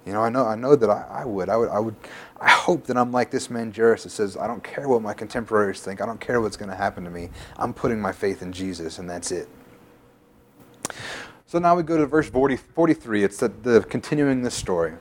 [0.06, 1.50] You know, I know, I know that I, I would.
[1.50, 1.70] I would.
[1.70, 1.96] I would.
[2.40, 5.14] I hope that I'm like this man Jairus that says, I don't care what my
[5.14, 6.02] contemporaries think.
[6.02, 7.30] I don't care what's going to happen to me.
[7.58, 9.50] I'm putting my faith in Jesus, and that's it.
[11.46, 13.24] So now we go to verse 40, 43.
[13.24, 14.94] It's the, the continuing the story.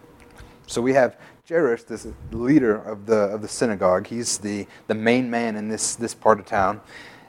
[0.67, 1.17] So we have
[1.49, 5.95] Jairus, this leader of the, of the synagogue, he's the, the main man in this,
[5.97, 6.79] this part of town.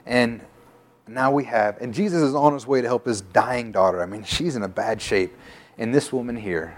[0.04, 0.42] And
[1.08, 4.02] now we have, and Jesus is on his way to help his dying daughter.
[4.02, 5.34] I mean, she's in a bad shape.
[5.78, 6.76] And this woman here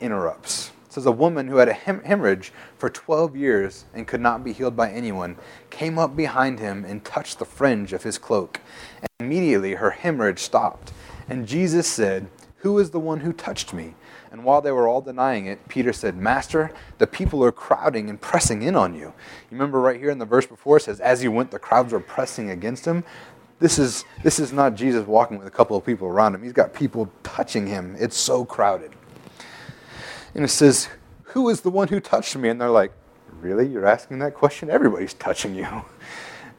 [0.00, 0.70] interrupts.
[0.86, 4.42] It says, A woman who had a hem- hemorrhage for 12 years and could not
[4.42, 5.36] be healed by anyone
[5.68, 8.62] came up behind him and touched the fringe of his cloak.
[9.02, 10.94] And immediately her hemorrhage stopped.
[11.28, 13.94] And Jesus said, Who is the one who touched me?
[14.30, 18.20] And while they were all denying it, Peter said, Master, the people are crowding and
[18.20, 19.06] pressing in on you.
[19.06, 19.12] You
[19.52, 22.00] remember right here in the verse before, it says, As he went, the crowds were
[22.00, 23.04] pressing against him.
[23.58, 26.42] This is, this is not Jesus walking with a couple of people around him.
[26.42, 27.96] He's got people touching him.
[27.98, 28.92] It's so crowded.
[30.34, 30.88] And it says,
[31.22, 32.48] Who is the one who touched me?
[32.48, 32.92] And they're like,
[33.40, 33.68] Really?
[33.68, 34.70] You're asking that question?
[34.70, 35.66] Everybody's touching you.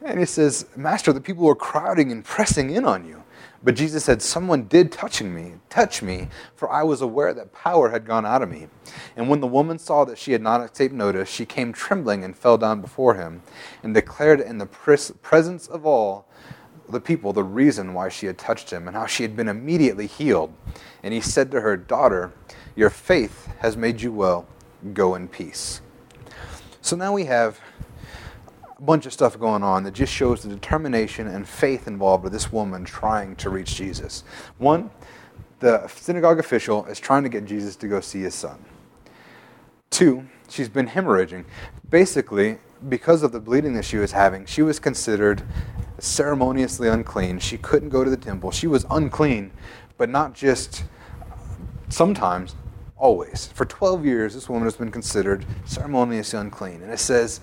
[0.00, 3.17] And he says, Master, the people are crowding and pressing in on you.
[3.62, 7.90] But Jesus said, Someone did touching me, touch me, for I was aware that power
[7.90, 8.68] had gone out of me.
[9.16, 12.36] And when the woman saw that she had not escaped notice, she came trembling and
[12.36, 13.42] fell down before him,
[13.82, 16.26] and declared in the presence of all
[16.88, 20.06] the people the reason why she had touched him, and how she had been immediately
[20.06, 20.52] healed.
[21.02, 22.32] And he said to her, Daughter,
[22.76, 24.46] your faith has made you well.
[24.94, 25.80] Go in peace.
[26.80, 27.60] So now we have
[28.78, 32.32] a bunch of stuff going on that just shows the determination and faith involved with
[32.32, 34.22] this woman trying to reach Jesus.
[34.58, 34.90] One,
[35.58, 38.64] the synagogue official is trying to get Jesus to go see his son.
[39.90, 41.44] Two, she's been hemorrhaging.
[41.90, 45.42] Basically, because of the bleeding that she was having, she was considered
[45.98, 47.40] ceremoniously unclean.
[47.40, 48.52] She couldn't go to the temple.
[48.52, 49.50] She was unclean,
[49.96, 50.84] but not just
[51.88, 52.54] sometimes,
[52.96, 53.48] always.
[53.54, 56.82] For 12 years, this woman has been considered ceremoniously unclean.
[56.82, 57.40] And it says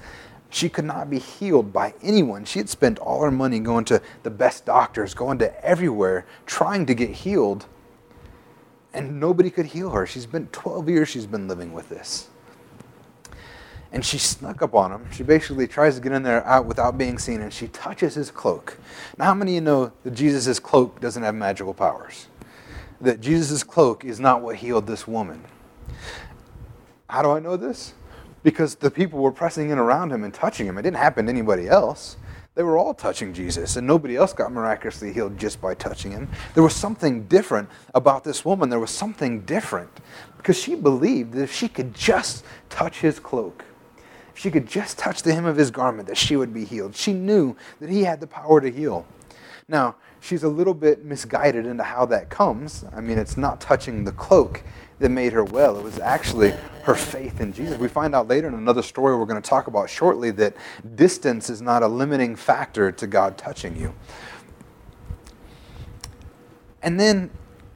[0.56, 2.46] she could not be healed by anyone.
[2.46, 6.86] She had spent all her money going to the best doctors, going to everywhere, trying
[6.86, 7.65] to get healed.
[8.94, 10.06] And nobody could heal her.
[10.06, 12.30] She's been 12 years she's been living with this.
[13.91, 15.06] And she snuck up on him.
[15.12, 18.32] She basically tries to get in there out without being seen, and she touches his
[18.32, 18.78] cloak.
[19.18, 22.28] Now, how many of you know that Jesus' cloak doesn't have magical powers?
[23.02, 25.44] That Jesus' cloak is not what healed this woman.
[27.10, 27.94] How do I know this?
[28.45, 30.77] Because the people were pressing in around him and touching him.
[30.77, 32.15] It didn't happen to anybody else.
[32.53, 36.29] They were all touching Jesus, and nobody else got miraculously healed just by touching him.
[36.53, 38.69] There was something different about this woman.
[38.69, 39.89] There was something different
[40.38, 43.65] because she believed that if she could just touch his cloak,
[44.31, 46.95] if she could just touch the hem of his garment, that she would be healed.
[46.95, 49.08] She knew that he had the power to heal.
[49.67, 52.86] Now, she's a little bit misguided into how that comes.
[52.95, 54.62] I mean, it's not touching the cloak,
[54.99, 55.77] that made her well.
[55.77, 56.53] It was actually
[56.84, 57.77] her faith in Jesus.
[57.77, 60.55] We find out later in another story we're going to talk about shortly that
[60.95, 63.93] distance is not a limiting factor to God touching you.
[66.81, 67.31] And then,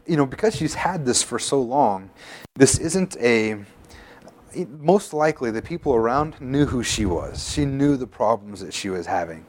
[0.05, 2.09] you know, because she's had this for so long,
[2.55, 3.57] this isn't a.
[4.67, 7.51] Most likely, the people around knew who she was.
[7.51, 9.45] She knew the problems that she was having.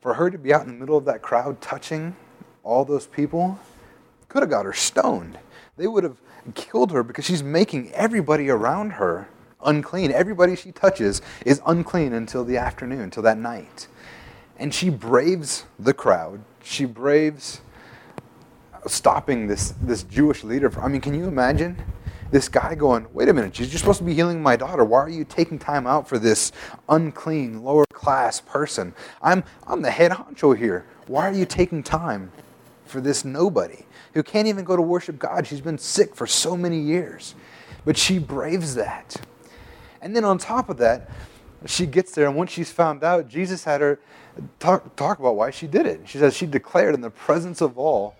[0.00, 2.14] For her to be out in the middle of that crowd touching
[2.62, 3.58] all those people
[4.28, 5.38] could have got her stoned.
[5.76, 6.16] They would have
[6.54, 9.28] killed her because she's making everybody around her
[9.64, 10.10] unclean.
[10.10, 13.88] Everybody she touches is unclean until the afternoon, until that night.
[14.58, 16.40] And she braves the crowd.
[16.62, 17.60] She braves
[18.86, 20.70] stopping this, this Jewish leader.
[20.70, 21.82] From, I mean, can you imagine?
[22.30, 24.84] This guy going, wait a minute, you're supposed to be healing my daughter.
[24.84, 26.50] Why are you taking time out for this
[26.88, 28.94] unclean, lower class person?
[29.20, 30.86] I'm, I'm the head honcho here.
[31.08, 32.32] Why are you taking time
[32.86, 35.46] for this nobody who can't even go to worship God?
[35.46, 37.34] She's been sick for so many years.
[37.84, 39.16] But she braves that.
[40.00, 41.10] And then on top of that,
[41.66, 44.00] she gets there, and once she's found out, Jesus had her
[44.58, 46.00] talk, talk about why she did it.
[46.06, 48.16] She says she declared in the presence of all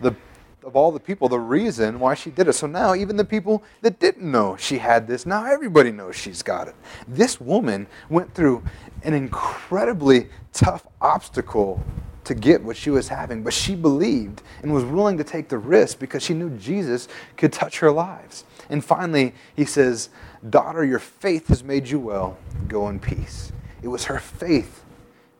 [0.00, 0.14] the
[0.62, 2.52] of all the people the reason why she did it.
[2.54, 6.42] So now even the people that didn't know she had this, now everybody knows she's
[6.42, 6.74] got it.
[7.06, 8.64] This woman went through
[9.04, 11.84] an incredibly tough obstacle
[12.26, 15.58] to get what she was having, but she believed and was willing to take the
[15.58, 18.44] risk because she knew Jesus could touch her lives.
[18.68, 20.10] And finally, he says,
[20.50, 22.36] Daughter, your faith has made you well.
[22.66, 23.52] Go in peace.
[23.80, 24.84] It was her faith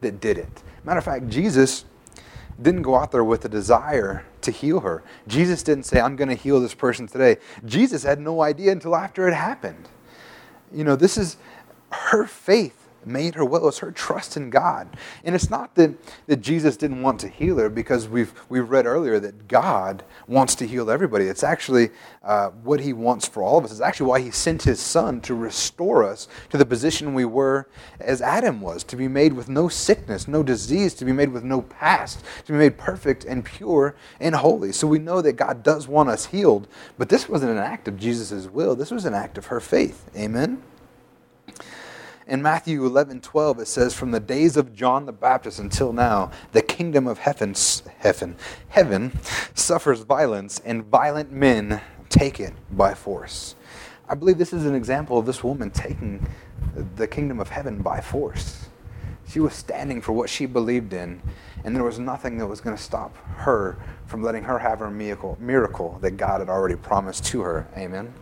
[0.00, 0.62] that did it.
[0.84, 1.84] Matter of fact, Jesus
[2.62, 5.02] didn't go out there with a desire to heal her.
[5.26, 7.38] Jesus didn't say, I'm going to heal this person today.
[7.64, 9.88] Jesus had no idea until after it happened.
[10.72, 11.36] You know, this is
[11.90, 13.62] her faith made her well.
[13.62, 14.88] Was her trust in God.
[15.24, 15.94] And it's not that,
[16.26, 20.54] that Jesus didn't want to heal her because we've, we've read earlier that God wants
[20.56, 21.24] to heal everybody.
[21.26, 21.90] It's actually
[22.22, 23.72] uh, what he wants for all of us.
[23.72, 27.68] It's actually why he sent his son to restore us to the position we were
[27.98, 31.44] as Adam was, to be made with no sickness, no disease, to be made with
[31.44, 34.72] no past, to be made perfect and pure and holy.
[34.72, 37.98] So we know that God does want us healed, but this wasn't an act of
[37.98, 38.76] Jesus' will.
[38.76, 40.10] This was an act of her faith.
[40.16, 40.62] Amen?
[42.28, 46.32] In Matthew 11, 12, it says, From the days of John the Baptist until now,
[46.50, 47.54] the kingdom of heaven,
[47.98, 48.34] heaven,
[48.68, 49.16] heaven
[49.54, 53.54] suffers violence, and violent men take it by force.
[54.08, 56.26] I believe this is an example of this woman taking
[56.96, 58.70] the kingdom of heaven by force.
[59.28, 61.22] She was standing for what she believed in,
[61.62, 64.90] and there was nothing that was going to stop her from letting her have her
[64.90, 67.68] miracle, miracle that God had already promised to her.
[67.76, 68.12] Amen.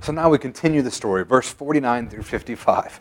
[0.00, 3.00] So now we continue the story, verse 49 through 55.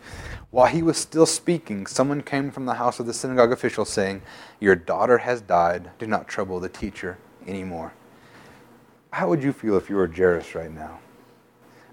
[0.50, 4.22] While he was still speaking, someone came from the house of the synagogue official saying,
[4.60, 5.92] Your daughter has died.
[6.00, 7.94] Do not trouble the teacher anymore.
[9.12, 11.00] How would you feel if you were Jairus right now?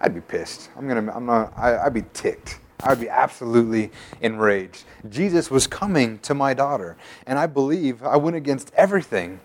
[0.00, 0.70] I'd be pissed.
[0.76, 1.12] I'm gonna.
[1.14, 1.52] I'm not.
[1.56, 2.58] I, I'd be ticked.
[2.82, 4.84] I'd be absolutely enraged.
[5.08, 9.40] Jesus was coming to my daughter, and I believe I went against everything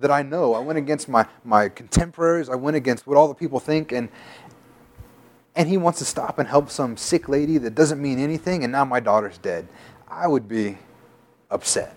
[0.00, 0.54] that I know.
[0.54, 2.48] I went against my, my contemporaries.
[2.48, 4.08] I went against what all the people think, and
[5.58, 8.70] and he wants to stop and help some sick lady that doesn't mean anything, and
[8.70, 9.66] now my daughter's dead.
[10.06, 10.78] I would be
[11.50, 11.96] upset.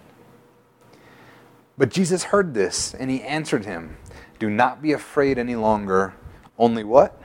[1.78, 3.97] But Jesus heard this, and he answered him,
[4.39, 6.15] Do not be afraid any longer.
[6.58, 7.21] Only what?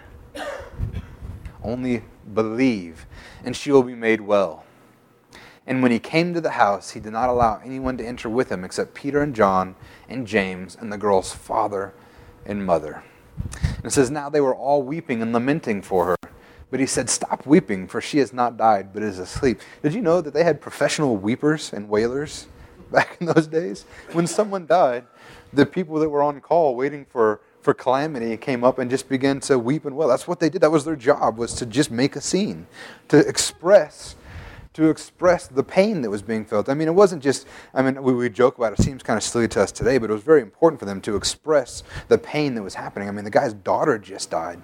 [1.64, 3.06] Only believe,
[3.42, 4.66] and she will be made well.
[5.66, 8.52] And when he came to the house, he did not allow anyone to enter with
[8.52, 9.74] him except Peter and John
[10.06, 11.94] and James and the girl's father
[12.44, 13.02] and mother.
[13.62, 16.15] And it says, Now they were all weeping and lamenting for her.
[16.70, 19.60] But he said, Stop weeping, for she has not died, but is asleep.
[19.82, 22.46] Did you know that they had professional weepers and wailers
[22.90, 23.84] back in those days?
[24.12, 25.04] When someone died,
[25.52, 29.40] the people that were on call waiting for, for calamity came up and just began
[29.40, 30.08] to weep and wail.
[30.08, 30.60] That's what they did.
[30.60, 32.66] That was their job, was to just make a scene,
[33.08, 34.16] to express
[34.76, 36.68] to express the pain that was being felt.
[36.68, 39.16] I mean, it wasn't just, I mean, we, we joke about it, it seems kind
[39.16, 42.18] of silly to us today, but it was very important for them to express the
[42.18, 43.08] pain that was happening.
[43.08, 44.62] I mean, the guy's daughter just died.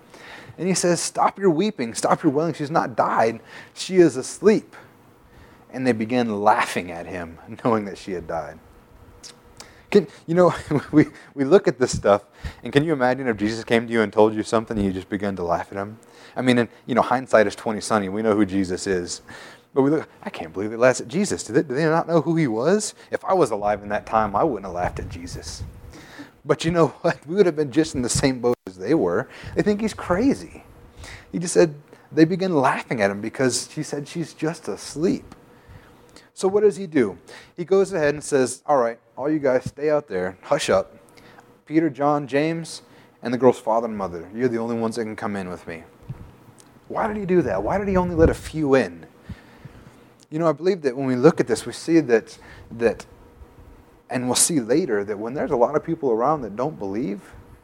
[0.58, 2.54] And he says, Stop your weeping, stop your wailing.
[2.54, 3.40] She's not died,
[3.74, 4.76] she is asleep.
[5.70, 8.58] And they began laughing at him, knowing that she had died.
[9.90, 10.54] Can, you know,
[10.92, 12.24] we, we look at this stuff,
[12.62, 14.92] and can you imagine if Jesus came to you and told you something and you
[14.92, 15.98] just began to laugh at him?
[16.34, 18.08] I mean, and, you know, hindsight is 20 sunny.
[18.08, 19.20] We know who Jesus is.
[19.74, 21.44] But we look, I can't believe they laughed at Jesus.
[21.44, 22.94] Did they, did they not know who he was?
[23.10, 25.62] If I was alive in that time, I wouldn't have laughed at Jesus.
[26.44, 27.26] But you know what?
[27.26, 29.28] We would have been just in the same boat they were.
[29.54, 30.64] They think he's crazy.
[31.30, 31.74] He just said,
[32.14, 35.34] they begin laughing at him because he said she's just asleep.
[36.34, 37.18] So what does he do?
[37.56, 40.96] He goes ahead and says, All right, all you guys stay out there, hush up.
[41.66, 42.82] Peter, John, James,
[43.22, 45.66] and the girl's father and mother, you're the only ones that can come in with
[45.66, 45.84] me.
[46.88, 47.62] Why did he do that?
[47.62, 49.06] Why did he only let a few in?
[50.30, 52.38] You know, I believe that when we look at this, we see that,
[52.72, 53.06] that,
[54.10, 57.20] and we'll see later that when there's a lot of people around that don't believe,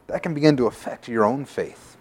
[0.09, 1.97] that can begin to affect your own faith.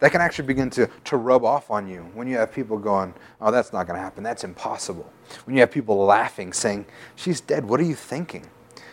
[0.00, 3.14] That can actually begin to, to rub off on you when you have people going,
[3.40, 4.22] Oh, that's not going to happen.
[4.22, 5.10] That's impossible.
[5.44, 7.64] When you have people laughing, saying, She's dead.
[7.64, 8.46] What are you thinking?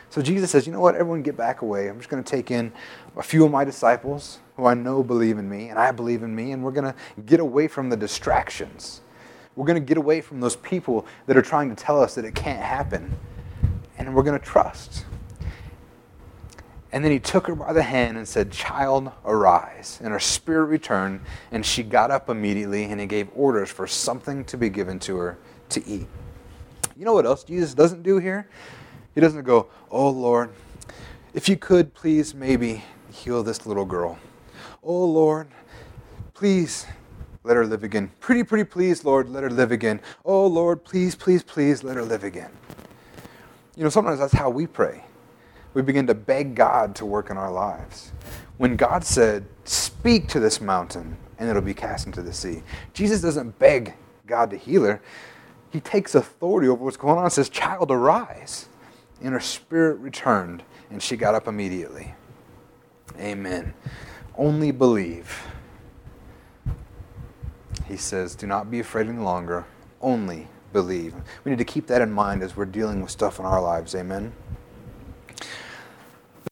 [0.10, 0.96] So Jesus says, You know what?
[0.96, 1.88] Everyone get back away.
[1.88, 2.72] I'm just going to take in
[3.18, 6.36] a few of my disciples who I know believe in me, and I believe in
[6.36, 9.02] me, and we're going to get away from the distractions.
[9.56, 12.26] We're going to get away from those people that are trying to tell us that
[12.26, 13.18] it can't happen.
[13.98, 15.06] And we're going to trust.
[16.92, 20.00] And then he took her by the hand and said, Child, arise.
[20.04, 21.22] And her spirit returned,
[21.52, 25.18] and she got up immediately, and he gave orders for something to be given to
[25.18, 25.38] her
[25.70, 26.08] to eat.
[26.98, 28.50] You know what else Jesus doesn't do here?
[29.14, 30.52] He doesn't go, Oh Lord,
[31.34, 34.18] if you could please maybe heal this little girl.
[34.82, 35.48] Oh Lord,
[36.34, 36.88] please
[37.44, 38.12] let her live again.
[38.20, 40.02] Pretty, pretty please, Lord, let her live again.
[40.26, 42.52] Oh Lord, please, please, please let her live again.
[43.76, 45.04] You know, sometimes that's how we pray
[45.74, 48.12] we begin to beg God to work in our lives.
[48.58, 53.22] When God said, Speak to this mountain, and it'll be cast into the sea, Jesus
[53.22, 53.94] doesn't beg
[54.26, 55.02] God to heal her.
[55.72, 58.68] He takes authority over what's going on and says, Child, arise.
[59.22, 62.16] And her spirit returned, and she got up immediately.
[63.20, 63.74] Amen.
[64.38, 65.46] Only believe.
[67.86, 69.66] He says, Do not be afraid any longer.
[70.02, 71.16] Only believe.
[71.44, 73.94] We need to keep that in mind as we're dealing with stuff in our lives.
[73.96, 74.34] Amen.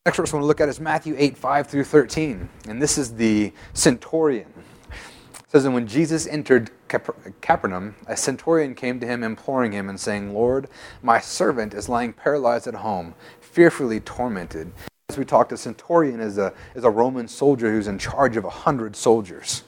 [0.07, 2.47] Next verse I want to look at is Matthew 8, 5 through 13.
[2.69, 4.47] And this is the centurion.
[4.89, 9.99] It says, And when Jesus entered Capernaum, a centurion came to him, imploring him and
[9.99, 10.69] saying, Lord,
[11.01, 14.71] my servant is lying paralyzed at home, fearfully tormented.
[15.09, 18.45] As we talked, a centurion is a, is a Roman soldier who's in charge of
[18.45, 19.63] a hundred soldiers.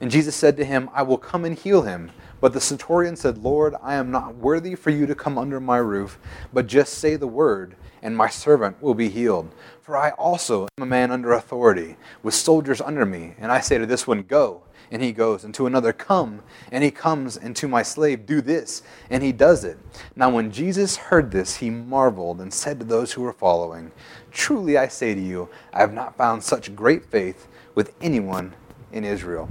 [0.00, 2.10] And Jesus said to him, I will come and heal him.
[2.40, 5.78] But the centurion said, Lord, I am not worthy for you to come under my
[5.78, 6.18] roof,
[6.52, 9.52] but just say the word and my servant will be healed.
[9.80, 13.34] For I also am a man under authority, with soldiers under me.
[13.38, 16.82] And I say to this one, Go, and he goes, and to another, Come, and
[16.82, 19.78] he comes, and to my slave, Do this, and he does it.
[20.14, 23.92] Now when Jesus heard this, he marveled and said to those who were following,
[24.30, 28.54] Truly I say to you, I have not found such great faith with anyone
[28.92, 29.48] in Israel.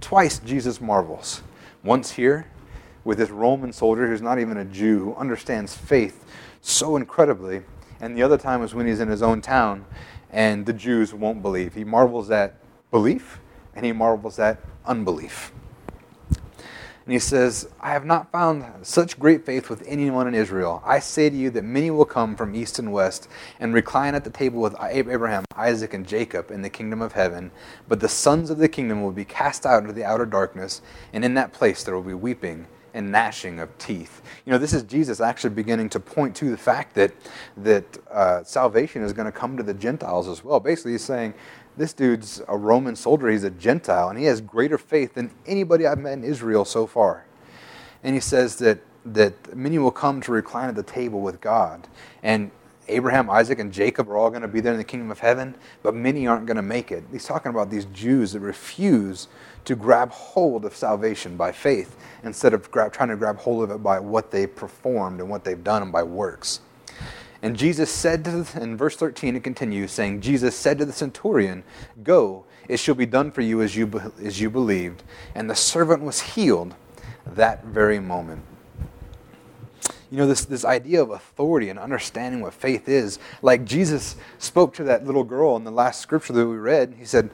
[0.00, 1.42] Twice Jesus marvels.
[1.82, 2.46] Once here,
[3.04, 6.24] with this Roman soldier who's not even a Jew, who understands faith
[6.62, 7.62] so incredibly
[8.04, 9.86] and the other time is when he's in his own town
[10.30, 11.72] and the Jews won't believe.
[11.74, 12.56] He marvels at
[12.90, 13.40] belief
[13.74, 15.52] and he marvels at unbelief.
[16.28, 20.82] And he says, I have not found such great faith with anyone in Israel.
[20.84, 23.26] I say to you that many will come from east and west
[23.58, 27.52] and recline at the table with Abraham, Isaac, and Jacob in the kingdom of heaven.
[27.88, 31.24] But the sons of the kingdom will be cast out into the outer darkness, and
[31.24, 34.22] in that place there will be weeping and gnashing of teeth.
[34.46, 37.12] You know, this is Jesus actually beginning to point to the fact that,
[37.58, 40.60] that uh, salvation is going to come to the Gentiles as well.
[40.60, 41.34] Basically, he's saying,
[41.76, 45.86] this dude's a Roman soldier, he's a Gentile, and he has greater faith than anybody
[45.86, 47.26] I've met in Israel so far.
[48.04, 51.88] And he says that, that many will come to recline at the table with God.
[52.22, 52.52] And
[52.88, 55.54] Abraham, Isaac, and Jacob are all going to be there in the kingdom of heaven,
[55.82, 57.04] but many aren't going to make it.
[57.10, 59.28] He's talking about these Jews that refuse
[59.64, 63.70] to grab hold of salvation by faith instead of grab, trying to grab hold of
[63.70, 66.60] it by what they performed and what they've done and by works.
[67.42, 70.92] And Jesus said, to the, in verse 13, it continues saying, Jesus said to the
[70.92, 71.62] centurion,
[72.02, 75.02] Go, it shall be done for you as you, as you believed.
[75.34, 76.74] And the servant was healed
[77.26, 78.42] that very moment.
[80.10, 84.74] You know, this, this idea of authority and understanding what faith is, like Jesus spoke
[84.74, 86.94] to that little girl in the last scripture that we read.
[86.98, 87.30] He said,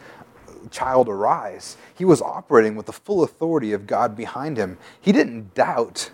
[0.71, 1.77] Child, arise.
[1.97, 4.79] He was operating with the full authority of God behind him.
[5.01, 6.11] He didn't doubt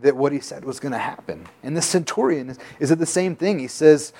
[0.00, 1.46] that what he said was going to happen.
[1.62, 3.58] And the centurion is, is it the same thing.
[3.58, 4.12] He says,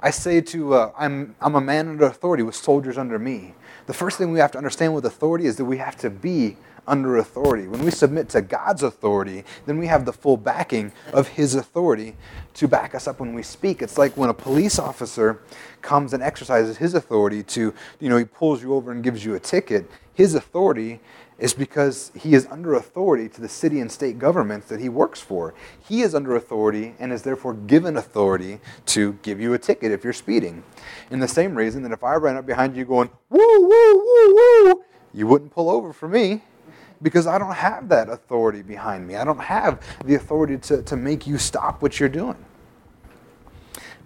[0.00, 3.54] I say to, uh, I'm, I'm a man under authority with soldiers under me.
[3.86, 6.56] The first thing we have to understand with authority is that we have to be
[6.86, 7.66] under authority.
[7.68, 12.16] When we submit to God's authority, then we have the full backing of His authority
[12.54, 13.82] to back us up when we speak.
[13.82, 15.40] It's like when a police officer
[15.82, 19.34] comes and exercises his authority to, you know, he pulls you over and gives you
[19.34, 19.90] a ticket.
[20.14, 21.00] His authority
[21.38, 25.20] is because he is under authority to the city and state governments that he works
[25.20, 25.52] for.
[25.86, 30.04] He is under authority and is therefore given authority to give you a ticket if
[30.04, 30.62] you're speeding.
[31.10, 34.34] In the same reason that if I ran up behind you going, woo, woo, woo,
[34.34, 36.42] woo, you wouldn't pull over for me
[37.04, 39.14] because I don't have that authority behind me.
[39.14, 42.42] I don't have the authority to, to make you stop what you're doing.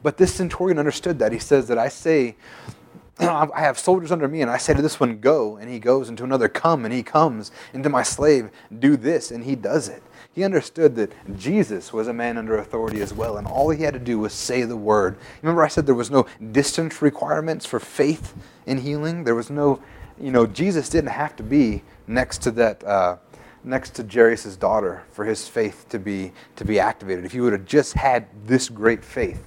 [0.02, 1.32] But this centurion understood that.
[1.32, 2.36] He says that I say,
[3.20, 6.08] I have soldiers under me, and I say to this one, Go, and he goes,
[6.08, 9.54] and to another, Come, and he comes, and to my slave, Do this, and he
[9.54, 10.02] does it.
[10.32, 13.94] He understood that Jesus was a man under authority as well, and all he had
[13.94, 15.16] to do was say the word.
[15.42, 18.34] Remember, I said there was no distance requirements for faith
[18.66, 19.22] in healing?
[19.22, 19.80] There was no,
[20.20, 22.84] you know, Jesus didn't have to be next to that.
[22.84, 23.16] Uh,
[23.64, 27.24] next to Jairus' daughter for his faith to be to be activated.
[27.24, 29.46] If he would have just had this great faith,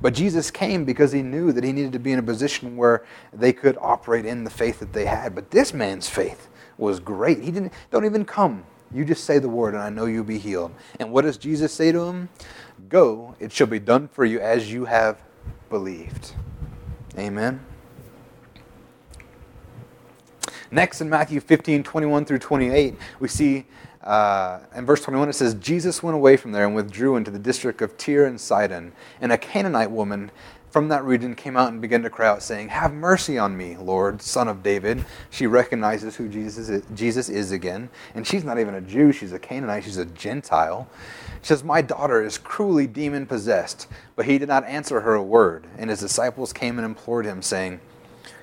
[0.00, 3.04] but Jesus came because he knew that he needed to be in a position where
[3.32, 5.34] they could operate in the faith that they had.
[5.34, 7.42] But this man's faith was great.
[7.42, 8.64] He didn't don't even come.
[8.94, 10.72] You just say the word and I know you'll be healed.
[10.98, 12.28] And what does Jesus say to him?
[12.88, 15.18] Go, it shall be done for you as you have
[15.68, 16.32] believed.
[17.18, 17.60] Amen.
[20.70, 23.66] Next, in Matthew 15, 21 through 28, we see
[24.02, 27.38] uh, in verse 21 it says, Jesus went away from there and withdrew into the
[27.38, 28.92] district of Tyre and Sidon.
[29.20, 30.30] And a Canaanite woman
[30.70, 33.76] from that region came out and began to cry out, saying, Have mercy on me,
[33.76, 35.04] Lord, son of David.
[35.30, 37.88] She recognizes who Jesus is, Jesus is again.
[38.14, 40.88] And she's not even a Jew, she's a Canaanite, she's a Gentile.
[41.40, 43.88] She says, My daughter is cruelly demon possessed.
[44.14, 45.66] But he did not answer her a word.
[45.78, 47.80] And his disciples came and implored him, saying,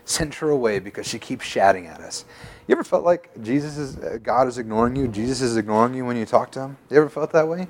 [0.06, 2.26] Send her away because she keeps shouting at us.
[2.68, 5.08] You ever felt like Jesus is uh, God is ignoring you?
[5.08, 6.78] Jesus is ignoring you when you talk to him?
[6.90, 7.68] You ever felt that way?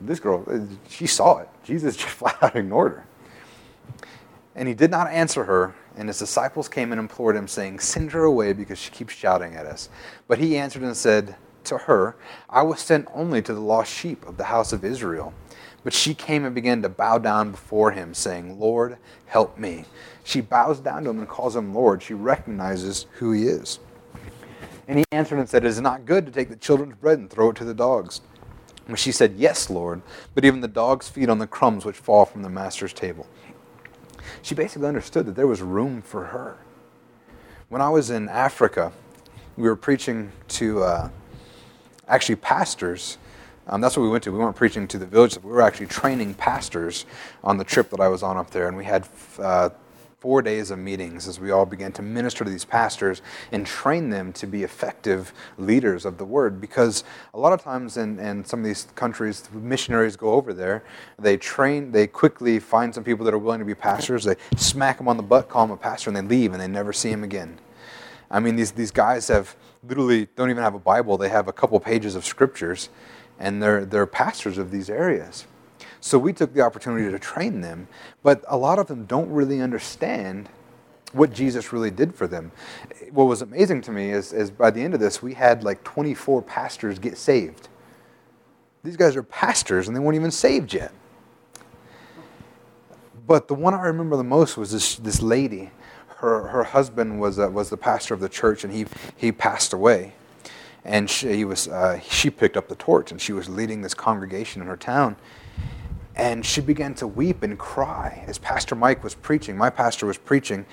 [0.00, 1.48] This girl, uh, she saw it.
[1.64, 3.06] Jesus just flat out ignored her.
[4.54, 8.12] And he did not answer her, and his disciples came and implored him, saying, Send
[8.12, 9.90] her away because she keeps shouting at us.
[10.28, 12.16] But he answered and said to her,
[12.48, 15.34] I was sent only to the lost sheep of the house of Israel.
[15.84, 19.84] But she came and began to bow down before him, saying, Lord, help me.
[20.26, 22.02] She bows down to him and calls him Lord.
[22.02, 23.78] She recognizes who he is.
[24.88, 27.30] And he answered and said, It is not good to take the children's bread and
[27.30, 28.22] throw it to the dogs.
[28.88, 30.02] And she said, Yes, Lord,
[30.34, 33.28] but even the dogs feed on the crumbs which fall from the master's table.
[34.42, 36.58] She basically understood that there was room for her.
[37.68, 38.92] When I was in Africa,
[39.56, 41.10] we were preaching to uh,
[42.08, 43.16] actually pastors
[43.68, 44.32] um, that's what we went to.
[44.32, 45.36] We weren't preaching to the village.
[45.42, 47.04] We were actually training pastors
[47.42, 48.68] on the trip that I was on up there.
[48.68, 49.08] And we had
[49.40, 49.70] uh,
[50.18, 53.20] four days of meetings as we all began to minister to these pastors
[53.52, 56.60] and train them to be effective leaders of the word.
[56.60, 57.04] Because
[57.34, 60.84] a lot of times in, in some of these countries, missionaries go over there,
[61.18, 64.98] they train, they quickly find some people that are willing to be pastors, they smack
[64.98, 67.10] them on the butt, call them a pastor, and they leave and they never see
[67.10, 67.58] him again.
[68.30, 69.54] I mean, these, these guys have
[69.86, 72.88] literally don't even have a Bible, they have a couple pages of scriptures
[73.38, 75.46] and they're, they're pastors of these areas.
[76.06, 77.88] So we took the opportunity to train them,
[78.22, 80.48] but a lot of them don't really understand
[81.12, 82.52] what Jesus really did for them.
[83.10, 85.82] What was amazing to me is, is by the end of this, we had like
[85.82, 87.66] 24 pastors get saved.
[88.84, 90.92] These guys are pastors and they weren't even saved yet.
[93.26, 95.72] But the one I remember the most was this, this lady.
[96.18, 98.86] Her, her husband was, uh, was the pastor of the church and he,
[99.16, 100.12] he passed away
[100.84, 104.62] and she was uh, she picked up the torch and she was leading this congregation
[104.62, 105.16] in her town
[106.16, 110.18] and she began to weep and cry as pastor mike was preaching my pastor was
[110.18, 110.66] preaching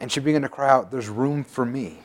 [0.00, 1.98] and she began to cry out there's room for me.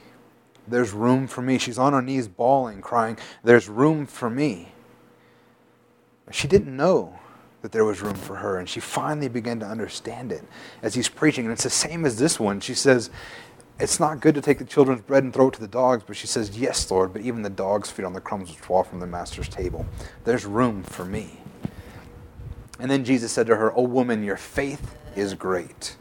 [0.68, 1.58] There's room for me.
[1.58, 4.70] She's on her knees bawling crying there's room for me.
[6.32, 7.20] She didn't know
[7.62, 10.44] that there was room for her and she finally began to understand it
[10.82, 11.46] as he's preaching.
[11.46, 12.60] And it's the same as this one.
[12.60, 13.10] She says
[13.80, 16.16] it's not good to take the children's bread and throw it to the dogs, but
[16.16, 19.00] she says, Yes, Lord, but even the dogs feed on the crumbs which fall from
[19.00, 19.86] the master's table.
[20.24, 21.43] There's room for me.
[22.80, 25.96] And then Jesus said to her, O woman, your faith is great.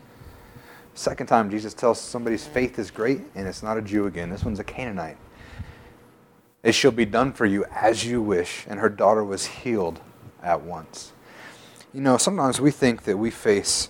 [0.94, 4.30] Second time, Jesus tells somebody's faith is great, and it's not a Jew again.
[4.30, 5.16] This one's a Canaanite.
[6.62, 8.64] It shall be done for you as you wish.
[8.68, 10.00] And her daughter was healed
[10.42, 11.12] at once.
[11.92, 13.88] You know, sometimes we think that we face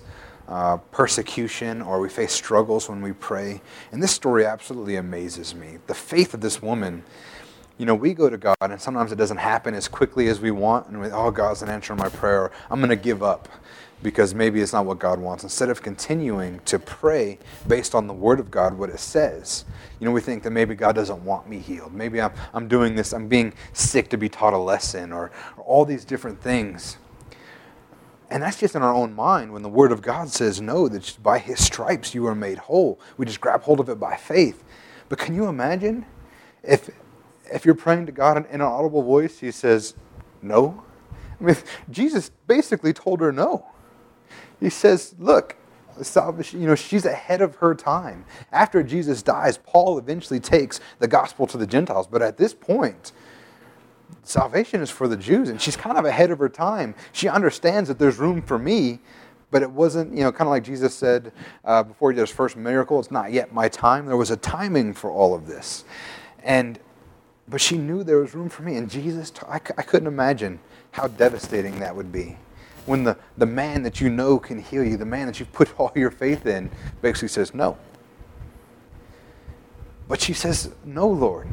[0.49, 3.61] uh, persecution or we face struggles when we pray.
[3.91, 5.79] And this story absolutely amazes me.
[5.87, 7.05] The faith of this woman,
[7.79, 10.51] you know, we go to God and sometimes it doesn't happen as quickly as we
[10.51, 10.89] want.
[10.89, 12.53] And we, oh, God's an answer my prayer.
[12.71, 13.49] I'm going to give up
[14.03, 15.45] because maybe it's not what God wants.
[15.45, 19.65] Instead of continuing to pray based on the Word of God, what it says,
[20.01, 21.95] you know, we think that maybe God doesn't want me healed.
[21.95, 25.65] Maybe I'm, I'm doing this, I'm being sick to be taught a lesson, or, or
[25.65, 26.99] all these different things.
[28.29, 31.17] And that's just in our own mind when the Word of God says, no, that
[31.23, 32.99] by His stripes you are made whole.
[33.19, 34.65] We just grab hold of it by faith.
[35.09, 36.07] But can you imagine
[36.63, 36.89] if,
[37.53, 39.95] if you're praying to God in an audible voice, He says,
[40.41, 40.83] no?
[41.41, 41.57] I mean,
[41.91, 43.67] Jesus basically told her no.
[44.61, 45.57] He says, look,
[46.53, 48.25] you know, she's ahead of her time.
[48.51, 52.07] After Jesus dies, Paul eventually takes the gospel to the Gentiles.
[52.07, 53.13] But at this point,
[54.23, 56.95] salvation is for the Jews, and she's kind of ahead of her time.
[57.13, 59.01] She understands that there's room for me,
[59.51, 61.33] but it wasn't, you know, kind of like Jesus said
[61.65, 64.07] uh, before he did his first miracle, it's not yet my time.
[64.07, 65.85] There was a timing for all of this.
[66.43, 66.79] And,
[67.53, 68.77] but she knew there was room for me.
[68.77, 70.59] And Jesus, I, I couldn't imagine
[70.91, 72.39] how devastating that would be.
[72.87, 75.73] When the, the man that you know can heal you, the man that you've put
[75.79, 76.71] all your faith in,
[77.03, 77.77] basically says, no.
[80.09, 81.47] But she says, no, Lord.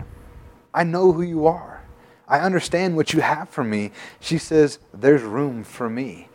[0.74, 1.84] I know who you are.
[2.30, 3.92] I understand what you have for me.
[4.22, 6.30] She says, There's room for me.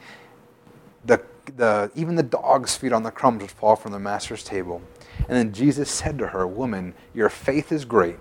[1.06, 1.22] The,
[1.56, 4.82] the, even the dogs feed on the crumbs which fall from the master's table.
[5.20, 8.16] And then Jesus said to her, Woman, your faith is great.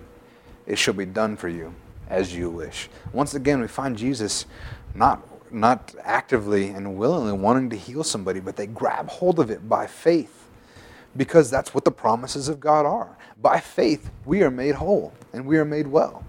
[0.66, 1.74] It shall be done for you
[2.09, 2.89] as you wish.
[3.11, 4.45] Once again, we find Jesus
[4.95, 9.68] not, not actively and willingly wanting to heal somebody, but they grab hold of it
[9.68, 10.47] by faith
[11.16, 13.18] because that's what the promises of God are.
[13.41, 16.24] By faith, we are made whole and we are made well.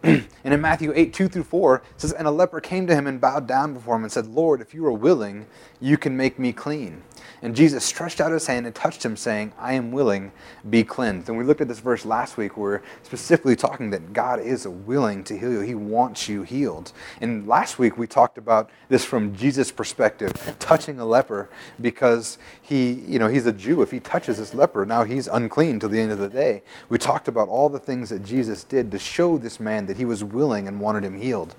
[0.02, 3.06] and in Matthew 8, 2 through 4, it says, And a leper came to him
[3.06, 5.46] and bowed down before him and said, Lord, if you are willing,
[5.80, 7.02] you can make me clean.
[7.42, 10.32] And Jesus stretched out his hand and touched him, saying, I am willing,
[10.68, 11.28] be cleansed.
[11.28, 15.22] And we looked at this verse last week where specifically talking that God is willing
[15.24, 15.60] to heal you.
[15.60, 16.92] He wants you healed.
[17.20, 22.92] And last week we talked about this from Jesus' perspective, touching a leper because he,
[22.92, 23.82] you know, he's a Jew.
[23.82, 26.62] If he touches this leper, now he's unclean till the end of the day.
[26.88, 30.04] We talked about all the things that Jesus did to show this man that he
[30.04, 31.54] was willing and wanted him healed.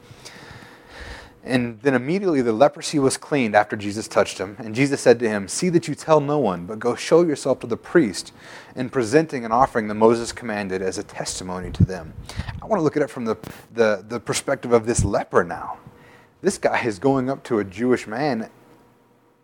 [1.43, 4.57] And then immediately the leprosy was cleaned after Jesus touched him.
[4.59, 7.59] And Jesus said to him, See that you tell no one, but go show yourself
[7.61, 8.33] to the priest
[8.75, 12.13] in presenting an offering that Moses commanded as a testimony to them.
[12.61, 13.37] I want to look at it from the,
[13.73, 15.77] the, the perspective of this leper now.
[16.41, 18.49] This guy is going up to a Jewish man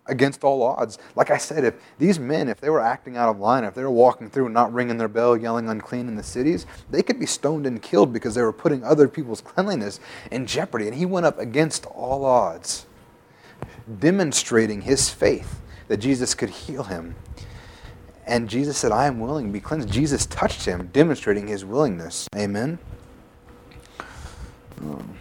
[0.06, 0.97] against all odds.
[1.16, 3.84] Like I said, if these men, if they were acting out of line, if they
[3.84, 7.20] were walking through and not ringing their bell, yelling unclean in the cities, they could
[7.20, 9.99] be stoned and killed because they were putting other people's cleanliness
[10.32, 10.88] in jeopardy.
[10.88, 12.86] And he went up against all odds,
[13.99, 17.16] demonstrating his faith that Jesus could heal him.
[18.26, 19.91] And Jesus said, I am willing to be cleansed.
[19.91, 22.28] Jesus touched him, demonstrating his willingness.
[22.36, 22.80] Amen.
[24.80, 25.18] Um,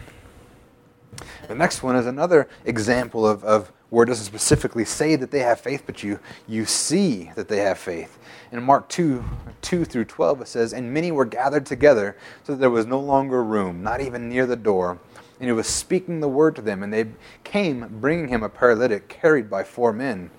[1.47, 5.41] the next one is another example of, of where it doesn't specifically say that they
[5.41, 8.17] have faith, but you, you see that they have faith.
[8.51, 9.23] In Mark 2,
[9.61, 12.99] 2 through 12, it says, And many were gathered together, so that there was no
[12.99, 14.97] longer room, not even near the door.
[15.39, 17.05] And he was speaking the word to them, and they
[17.43, 20.31] came, bringing him a paralytic carried by four men.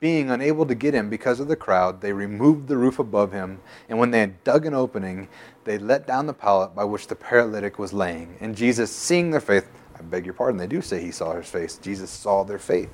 [0.00, 3.60] Being unable to get him because of the crowd, they removed the roof above him,
[3.88, 5.28] and when they had dug an opening,
[5.62, 8.36] they let down the pallet by which the paralytic was laying.
[8.40, 9.68] And Jesus, seeing their faith,
[10.00, 11.76] I beg your pardon, they do say he saw his face.
[11.76, 12.88] Jesus saw their faith.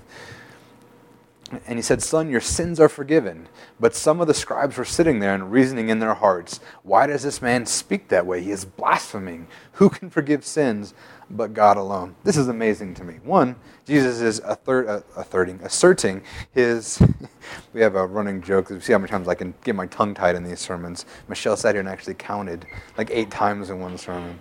[1.68, 3.46] And he said, Son, your sins are forgiven.
[3.78, 7.22] But some of the scribes were sitting there and reasoning in their hearts, Why does
[7.22, 8.42] this man speak that way?
[8.42, 9.46] He is blaspheming.
[9.74, 10.94] Who can forgive sins
[11.30, 12.16] but God alone?
[12.24, 13.20] This is amazing to me.
[13.22, 13.54] One,
[13.84, 17.00] Jesus is third, a, a thirding, uh, asserting his.
[17.72, 18.70] we have a running joke.
[18.70, 21.06] We see how many times I can get my tongue tied in these sermons.
[21.28, 22.66] Michelle sat here and actually counted
[22.98, 24.40] like eight times in one sermon.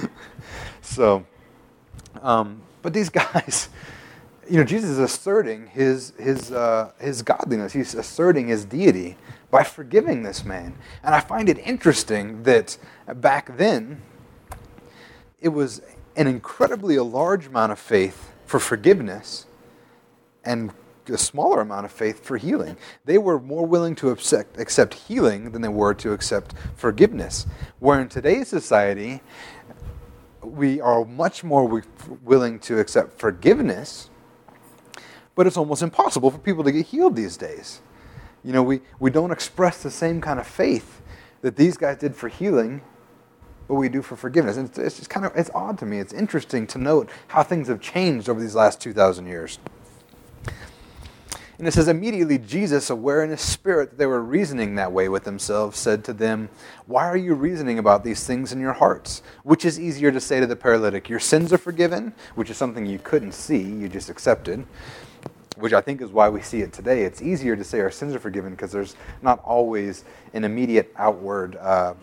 [0.80, 1.26] so
[2.22, 3.68] um, but these guys,
[4.48, 7.72] you know, Jesus is asserting his, his, uh, his godliness.
[7.72, 9.16] He's asserting his deity
[9.50, 10.76] by forgiving this man.
[11.02, 12.76] And I find it interesting that
[13.16, 14.02] back then,
[15.40, 15.82] it was
[16.16, 19.46] an incredibly large amount of faith for forgiveness
[20.44, 20.72] and
[21.08, 22.76] a smaller amount of faith for healing.
[23.04, 27.46] They were more willing to accept, accept healing than they were to accept forgiveness.
[27.78, 29.20] Where in today's society,
[30.46, 31.82] we are much more
[32.22, 34.10] willing to accept forgiveness,
[35.34, 37.80] but it's almost impossible for people to get healed these days.
[38.44, 41.02] You know, we, we don't express the same kind of faith
[41.42, 42.80] that these guys did for healing,
[43.68, 44.56] but we do for forgiveness.
[44.56, 45.98] And it's, it's just kind of, it's odd to me.
[45.98, 49.58] It's interesting to note how things have changed over these last 2,000 years.
[51.58, 55.08] And it says, immediately Jesus, aware in his spirit that they were reasoning that way
[55.08, 56.50] with themselves, said to them,
[56.86, 59.22] Why are you reasoning about these things in your hearts?
[59.42, 62.84] Which is easier to say to the paralytic, Your sins are forgiven, which is something
[62.84, 64.66] you couldn't see, you just accepted,
[65.56, 67.04] which I think is why we see it today.
[67.04, 70.04] It's easier to say our sins are forgiven because there's not always
[70.34, 71.94] an immediate outward uh,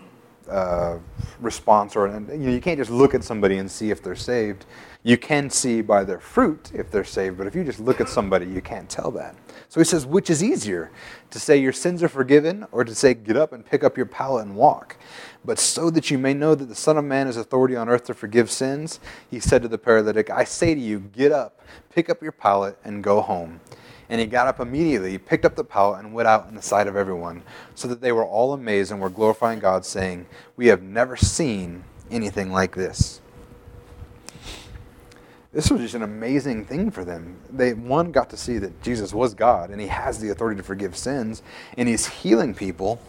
[0.50, 0.98] uh,
[1.40, 4.66] response, or you, know, you can't just look at somebody and see if they're saved.
[5.04, 8.08] You can see by their fruit if they're saved, but if you just look at
[8.08, 9.36] somebody, you can't tell that.
[9.68, 10.92] So he says, which is easier,
[11.32, 14.06] to say your sins are forgiven, or to say get up and pick up your
[14.06, 14.98] pallet and walk?
[15.44, 18.06] But so that you may know that the Son of Man has authority on earth
[18.06, 21.60] to forgive sins, he said to the paralytic, I say to you, get up,
[21.94, 23.60] pick up your pallet, and go home.
[24.14, 26.86] And he got up immediately, picked up the pallet, and went out in the sight
[26.86, 27.42] of everyone,
[27.74, 31.84] so that they were all amazed and were glorifying God, saying, We have never seen
[32.12, 33.22] anything like this
[35.54, 37.38] this was just an amazing thing for them.
[37.50, 40.64] They one got to see that Jesus was God and he has the authority to
[40.64, 41.44] forgive sins
[41.78, 43.00] and he's healing people.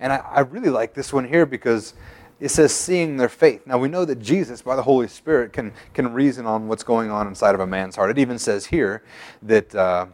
[0.00, 1.94] And I, I, really like this one here because
[2.40, 3.66] it says seeing their faith.
[3.66, 7.10] Now we know that Jesus, by the Holy Spirit, can can reason on what's going
[7.10, 8.10] on inside of a man's heart.
[8.10, 9.02] It even says here
[9.42, 10.06] that uh,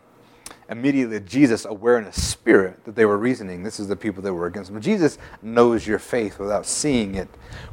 [0.73, 4.33] immediately Jesus, aware in his spirit that they were reasoning, this is the people that
[4.33, 4.81] were against him.
[4.81, 7.29] Jesus knows your faith without seeing it.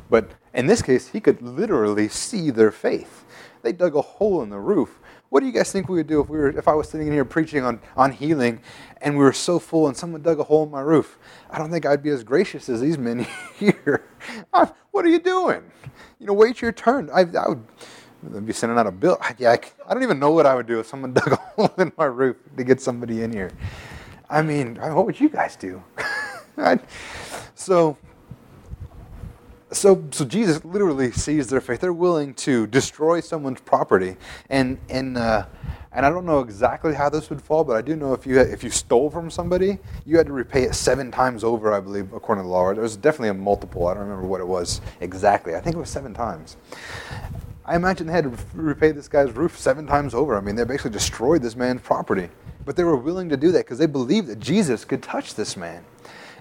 [0.10, 3.26] But in this case, he could literally see their faith.
[3.64, 5.00] They dug a hole in the roof.
[5.30, 7.08] what do you guys think we would do if we were if I was sitting
[7.08, 8.62] in here preaching on, on healing
[9.02, 11.18] and we were so full and someone dug a hole in my roof?
[11.50, 13.26] I don't think I'd be as gracious as these men
[13.56, 14.06] here.
[14.92, 15.64] what are you doing?
[16.20, 17.10] You know, wait your turn.
[17.14, 17.64] I, I would
[18.46, 19.18] be sending out a bill.
[19.38, 21.74] Yeah, I, I don't even know what I would do if someone dug a hole
[21.78, 23.52] in my roof to get somebody in here.
[24.30, 25.82] I mean, what would you guys do?
[27.56, 27.98] so
[29.72, 31.82] so, so Jesus literally sees their faith.
[31.82, 34.16] They're willing to destroy someone's property,
[34.50, 35.46] and and uh,
[35.92, 38.40] and I don't know exactly how this would fall, but I do know if you
[38.40, 42.14] if you stole from somebody, you had to repay it seven times over, I believe,
[42.14, 42.70] according to the law.
[42.72, 43.88] It was definitely a multiple.
[43.88, 45.56] I don't remember what it was exactly.
[45.56, 46.58] I think it was seven times.
[47.70, 50.36] I imagine they had to repay this guy's roof seven times over.
[50.36, 52.30] I mean, they basically destroyed this man's property,
[52.66, 55.56] but they were willing to do that because they believed that Jesus could touch this
[55.56, 55.86] man,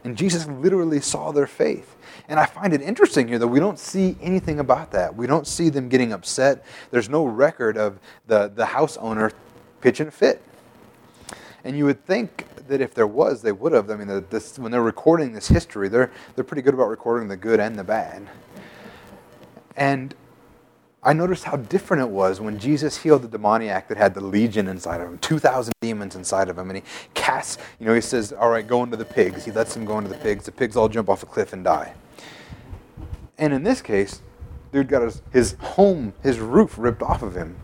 [0.05, 1.97] and Jesus literally saw their faith.
[2.29, 5.17] And I find it interesting here that we don't see anything about that.
[5.17, 6.65] We don't see them getting upset.
[6.91, 9.31] There's no record of the, the house owner
[9.83, 10.43] pitching a fit.
[11.63, 13.91] And you would think that if there was, they would have.
[13.91, 17.37] I mean, this, when they're recording this history, they're, they're pretty good about recording the
[17.37, 18.27] good and the bad.
[19.77, 20.15] And
[21.03, 24.67] I noticed how different it was when Jesus healed the demoniac that had the legion
[24.67, 26.71] inside of him, 2,000 demons inside of him.
[26.71, 26.83] And he
[27.15, 29.45] casts, you know, he says, All right, go into the pigs.
[29.45, 30.45] He lets them go into the pigs.
[30.45, 31.95] The pigs all jump off a cliff and die.
[33.39, 34.23] And in this case,
[34.73, 37.57] dude got his, his home, his roof ripped off of him.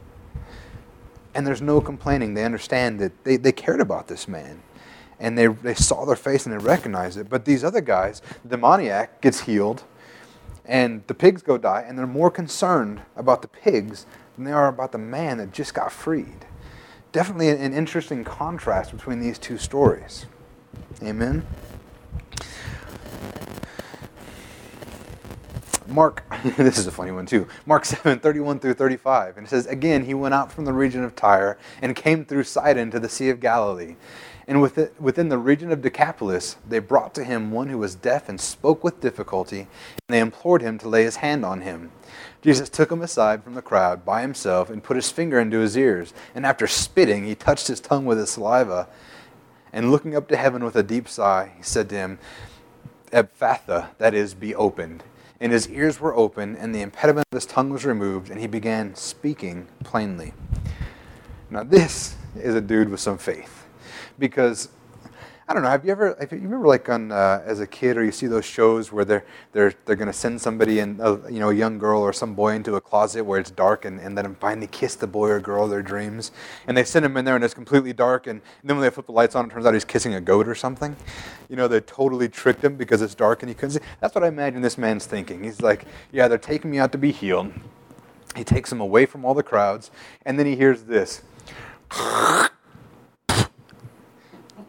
[1.34, 2.34] And there's no complaining.
[2.34, 4.62] They understand that they, they cared about this man.
[5.18, 7.28] And they, they saw their face and they recognized it.
[7.28, 9.82] But these other guys, the demoniac gets healed,
[10.64, 14.06] and the pigs go die, and they're more concerned about the pigs
[14.36, 16.46] than they are about the man that just got freed.
[17.12, 20.26] Definitely an, interesting contrast between these two stories.
[21.02, 21.46] Amen.
[25.86, 26.24] Mark,
[26.56, 27.46] this is a funny one too.
[27.66, 29.36] Mark 7, 31 through 35.
[29.36, 32.44] And it says, Again, he went out from the region of Tyre and came through
[32.44, 33.96] Sidon to the Sea of Galilee.
[34.46, 38.40] And within the region of Decapolis, they brought to him one who was deaf and
[38.40, 39.68] spoke with difficulty, and
[40.08, 41.92] they implored him to lay his hand on him.
[42.42, 45.76] Jesus took him aside from the crowd by himself and put his finger into his
[45.76, 46.12] ears.
[46.34, 48.86] And after spitting, he touched his tongue with his saliva.
[49.72, 52.18] And looking up to heaven with a deep sigh, he said to him,
[53.12, 55.04] Ephphatha, that is, be opened
[55.40, 58.46] and his ears were open, and the impediment of his tongue was removed, and he
[58.46, 60.32] began speaking plainly.
[61.50, 63.63] Now, this is a dude with some faith.
[64.18, 64.68] Because
[65.46, 65.68] I don't know.
[65.68, 66.16] Have you ever?
[66.32, 69.26] You remember, like on uh, as a kid, or you see those shows where they're
[69.52, 72.32] they're they're going to send somebody in, uh, you know, a young girl or some
[72.34, 75.28] boy into a closet where it's dark, and, and let them finally kiss the boy
[75.28, 76.32] or girl of their dreams,
[76.66, 78.90] and they send him in there, and it's completely dark, and, and then when they
[78.90, 80.96] flip the lights on, it turns out he's kissing a goat or something.
[81.50, 83.80] You know, they totally tricked him because it's dark and he couldn't see.
[84.00, 85.44] That's what I imagine this man's thinking.
[85.44, 87.52] He's like, yeah, they're taking me out to be healed.
[88.34, 89.90] He takes him away from all the crowds,
[90.24, 91.20] and then he hears this.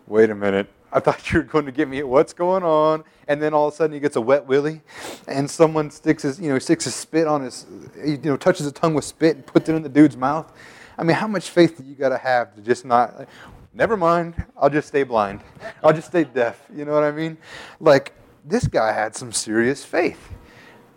[0.07, 0.67] Wait a minute.
[0.91, 3.73] I thought you were going to give me what's going on, and then all of
[3.73, 4.81] a sudden he gets a wet willy,
[5.27, 7.65] and someone sticks his, you know, sticks his spit on his,
[7.97, 10.53] you know, touches his tongue with spit and puts it in the dude's mouth.
[10.97, 13.27] I mean, how much faith do you got to have to just not?
[13.73, 14.41] Never mind.
[14.55, 15.41] I'll just stay blind.
[15.83, 16.65] I'll just stay deaf.
[16.73, 17.37] You know what I mean?
[17.81, 18.13] Like
[18.45, 20.29] this guy had some serious faith,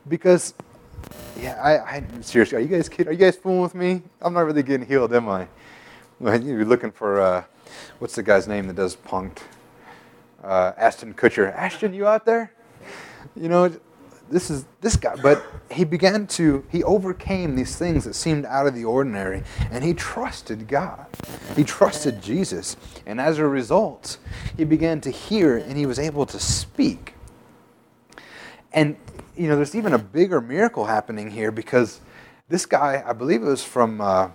[0.07, 0.55] because,
[1.41, 3.09] yeah, I, I seriously, are you guys kidding?
[3.09, 4.03] Are you guys fooling with me?
[4.21, 5.49] I'm not really getting healed, am I?
[6.21, 7.21] Well, you're looking for.
[7.21, 7.45] Uh,
[7.99, 9.43] what's the guy's name that does Punk'd?
[10.43, 11.55] Uh, Ashton Kutcher.
[11.55, 12.53] Ashton, you out there?
[13.35, 13.73] You know,
[14.31, 15.17] this is this guy.
[15.17, 19.83] But he began to, he overcame these things that seemed out of the ordinary, and
[19.85, 21.07] he trusted God.
[21.57, 22.77] He trusted Jesus.
[23.07, 24.19] And as a result,
[24.57, 27.15] he began to hear and he was able to speak.
[28.73, 28.97] And,
[29.37, 32.01] you know, there's even a bigger miracle happening here because
[32.49, 34.01] this guy, I believe it was from.
[34.01, 34.31] Uh,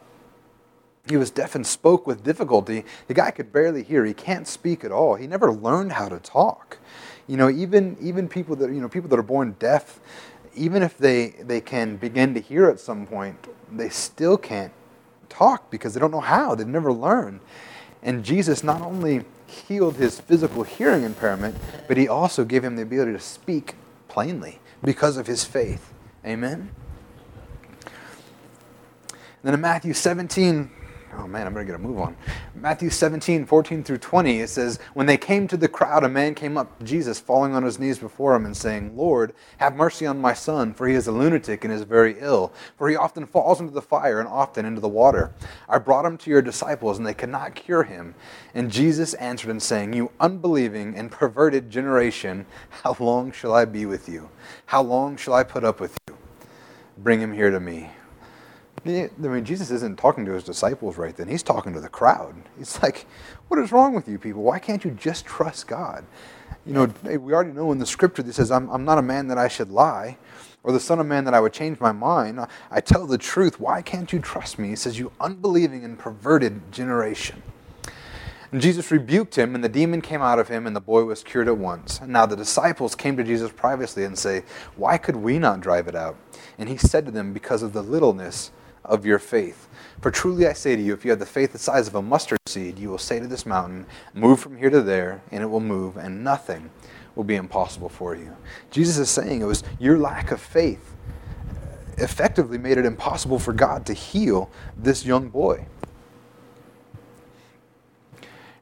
[1.07, 2.85] he was deaf and spoke with difficulty.
[3.07, 4.05] The guy could barely hear.
[4.05, 5.15] He can't speak at all.
[5.15, 6.77] He never learned how to talk.
[7.27, 9.99] You know, even even people that you know people that are born deaf,
[10.55, 14.71] even if they they can begin to hear at some point, they still can't
[15.27, 16.55] talk because they don't know how.
[16.55, 17.41] They've never learned.
[18.01, 22.81] And Jesus not only healed his physical hearing impairment, but he also gave him the
[22.81, 23.75] ability to speak
[24.07, 25.91] plainly because of his faith.
[26.25, 26.69] Amen.
[27.83, 30.71] And then in Matthew 17,
[31.17, 32.15] Oh man, I'm going to get a move on.
[32.55, 36.33] Matthew 17, 14 through 20, it says, When they came to the crowd, a man
[36.33, 40.05] came up to Jesus, falling on his knees before him, and saying, Lord, have mercy
[40.05, 42.51] on my son, for he is a lunatic and is very ill.
[42.77, 45.33] For he often falls into the fire and often into the water.
[45.69, 48.15] I brought him to your disciples, and they could not cure him.
[48.55, 53.85] And Jesus answered and saying, You unbelieving and perverted generation, how long shall I be
[53.85, 54.29] with you?
[54.65, 56.17] How long shall I put up with you?
[56.97, 57.89] Bring him here to me.
[58.85, 61.27] I mean, Jesus isn't talking to his disciples right then.
[61.27, 62.35] He's talking to the crowd.
[62.57, 63.05] He's like,
[63.47, 64.43] What is wrong with you people?
[64.43, 66.05] Why can't you just trust God?
[66.65, 69.27] You know, we already know in the scripture that says, I'm, I'm not a man
[69.27, 70.17] that I should lie,
[70.63, 72.39] or the Son of Man that I would change my mind.
[72.71, 73.59] I tell the truth.
[73.59, 74.69] Why can't you trust me?
[74.69, 77.41] He says, You unbelieving and perverted generation.
[78.51, 81.23] And Jesus rebuked him, and the demon came out of him, and the boy was
[81.23, 81.99] cured at once.
[81.99, 84.43] And now the disciples came to Jesus privately and say,
[84.75, 86.15] Why could we not drive it out?
[86.57, 88.51] And he said to them, Because of the littleness
[88.85, 89.67] of your faith.
[90.01, 92.01] For truly I say to you, if you have the faith the size of a
[92.01, 95.47] mustard seed, you will say to this mountain, Move from here to there, and it
[95.47, 96.69] will move, and nothing
[97.15, 98.35] will be impossible for you.
[98.71, 100.93] Jesus is saying it was your lack of faith
[101.97, 105.65] effectively made it impossible for God to heal this young boy.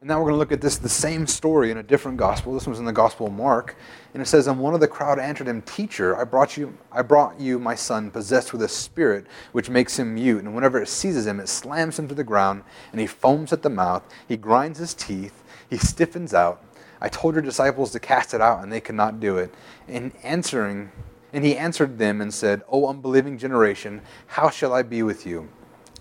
[0.01, 2.55] And now we're going to look at this, the same story in a different gospel.
[2.55, 3.75] This one's in the Gospel of Mark.
[4.15, 7.03] And it says, And one of the crowd answered him, Teacher, I brought you, I
[7.03, 10.43] brought you my son, possessed with a spirit which makes him mute.
[10.43, 13.61] And whenever it seizes him, it slams him to the ground, and he foams at
[13.61, 14.01] the mouth.
[14.27, 15.43] He grinds his teeth.
[15.69, 16.65] He stiffens out.
[16.99, 19.53] I told your disciples to cast it out, and they could not do it.
[19.87, 20.91] And answering,
[21.31, 25.49] and he answered them and said, O unbelieving generation, how shall I be with you?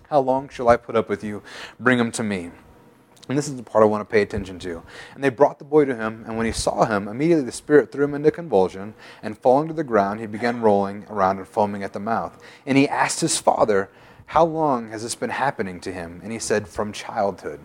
[0.09, 1.43] How long shall I put up with you?
[1.79, 2.51] Bring him to me.
[3.29, 4.83] And this is the part I want to pay attention to.
[5.14, 7.93] And they brought the boy to him, and when he saw him, immediately the spirit
[7.93, 11.85] threw him into convulsion, and falling to the ground, he began rolling around and foaming
[11.85, 12.43] at the mouth.
[12.66, 13.89] And he asked his father,
[14.27, 16.21] How long has this been happening to him?
[16.25, 17.61] And he said, From childhood.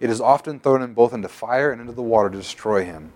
[0.00, 3.12] It is often thrown him both into fire and into the water to destroy him.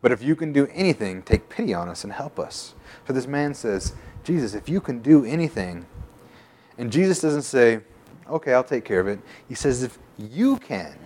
[0.00, 2.74] But if you can do anything, take pity on us and help us.
[3.04, 3.92] For this man says,
[4.24, 5.86] Jesus, if you can do anything,
[6.78, 7.80] and Jesus doesn't say,
[8.28, 9.20] Okay, I'll take care of it.
[9.48, 10.96] He says, If you can,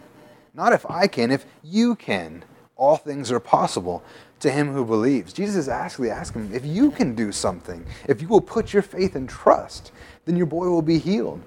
[0.56, 2.44] not if I can, if you can.
[2.76, 4.02] All things are possible
[4.40, 5.32] to him who believes.
[5.32, 8.82] Jesus is actually asking, him, if you can do something, if you will put your
[8.82, 9.92] faith and trust,
[10.24, 11.42] then your boy will be healed.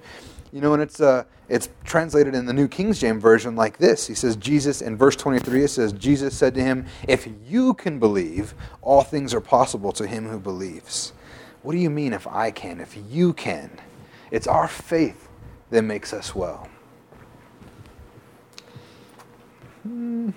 [0.52, 4.06] You know, and it's uh, it's translated in the New King James Version like this.
[4.06, 7.98] He says, Jesus, in verse 23, it says, Jesus said to him, If you can
[7.98, 11.12] believe, all things are possible to him who believes.
[11.62, 13.70] What do you mean, if I can, if you can?
[14.30, 15.28] It's our faith
[15.70, 16.69] that makes us well.
[19.82, 20.30] Hmm.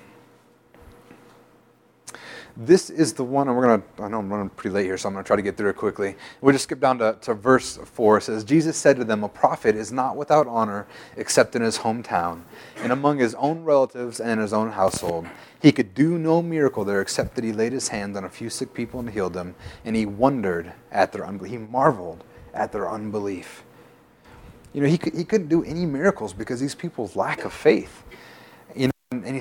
[2.56, 4.96] This is the one, and we're going to, I know I'm running pretty late here,
[4.96, 6.16] so I'm going to try to get through it quickly.
[6.40, 8.18] We'll just skip down to, to verse 4.
[8.20, 10.86] It says, Jesus said to them, A prophet is not without honor
[11.18, 12.44] except in his hometown
[12.78, 15.26] and among his own relatives and in his own household.
[15.64, 18.52] He could do no miracle there except that he laid his hands on a few
[18.52, 21.52] sick people and healed them, and he wondered at their unbelief.
[21.54, 22.24] He marveled
[22.54, 23.64] at their unbelief.
[24.74, 28.03] You know, he, could, he couldn't do any miracles because these people's lack of faith.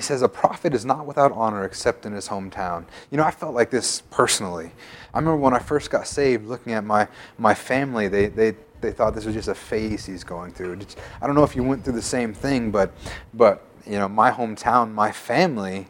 [0.03, 2.85] Says, A prophet is not without honor except in his hometown.
[3.09, 4.71] You know, I felt like this personally.
[5.13, 8.91] I remember when I first got saved, looking at my, my family, they, they, they
[8.91, 10.79] thought this was just a phase he's going through.
[11.21, 12.93] I don't know if you went through the same thing, but,
[13.33, 15.87] but you know, my hometown, my family,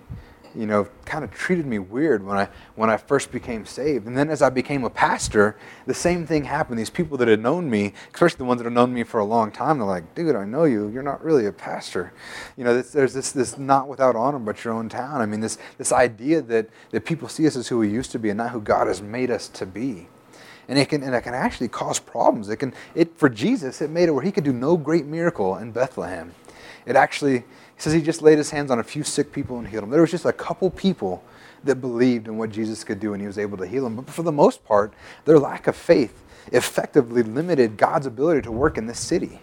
[0.56, 4.06] you know, kind of treated me weird when I when I first became saved.
[4.08, 6.80] And then as I became a pastor, the same thing happened.
[6.80, 9.26] These people that had known me, especially the ones that have known me for a
[9.26, 10.88] long time, they're like, "Dude, I know you.
[10.90, 12.14] You're not really a pastor."
[12.58, 15.22] You know, there's this this not without honor but your own town.
[15.22, 18.20] I mean, this this idea that that people see us as who we used to
[18.20, 20.08] be and not who God has made us to be.
[20.68, 22.50] And it can and it can actually cause problems.
[22.50, 25.58] It can it for Jesus, it made it where he could do no great miracle
[25.58, 26.34] in Bethlehem.
[26.86, 27.46] It actually
[27.76, 29.90] he says he just laid his hands on a few sick people and healed them.
[29.90, 31.24] There was just a couple people
[31.64, 33.96] that believed in what Jesus could do and he was able to heal them.
[33.96, 34.94] But for the most part,
[35.26, 39.40] their lack of faith effectively limited God's ability to work in this city.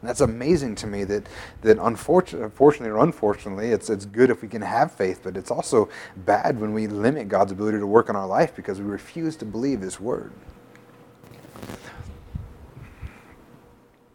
[0.00, 1.26] And that's amazing to me that,
[1.62, 5.88] that unfortunately, or unfortunately, it's, it's good if we can have faith, but it's also
[6.16, 9.44] bad when we limit God's ability to work in our life because we refuse to
[9.44, 10.32] believe His word.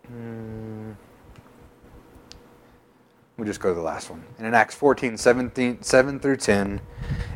[0.08, 0.71] Hmm.
[3.42, 4.24] We'll just go to the last one.
[4.38, 6.80] And in Acts 14, 17, 7 through 10,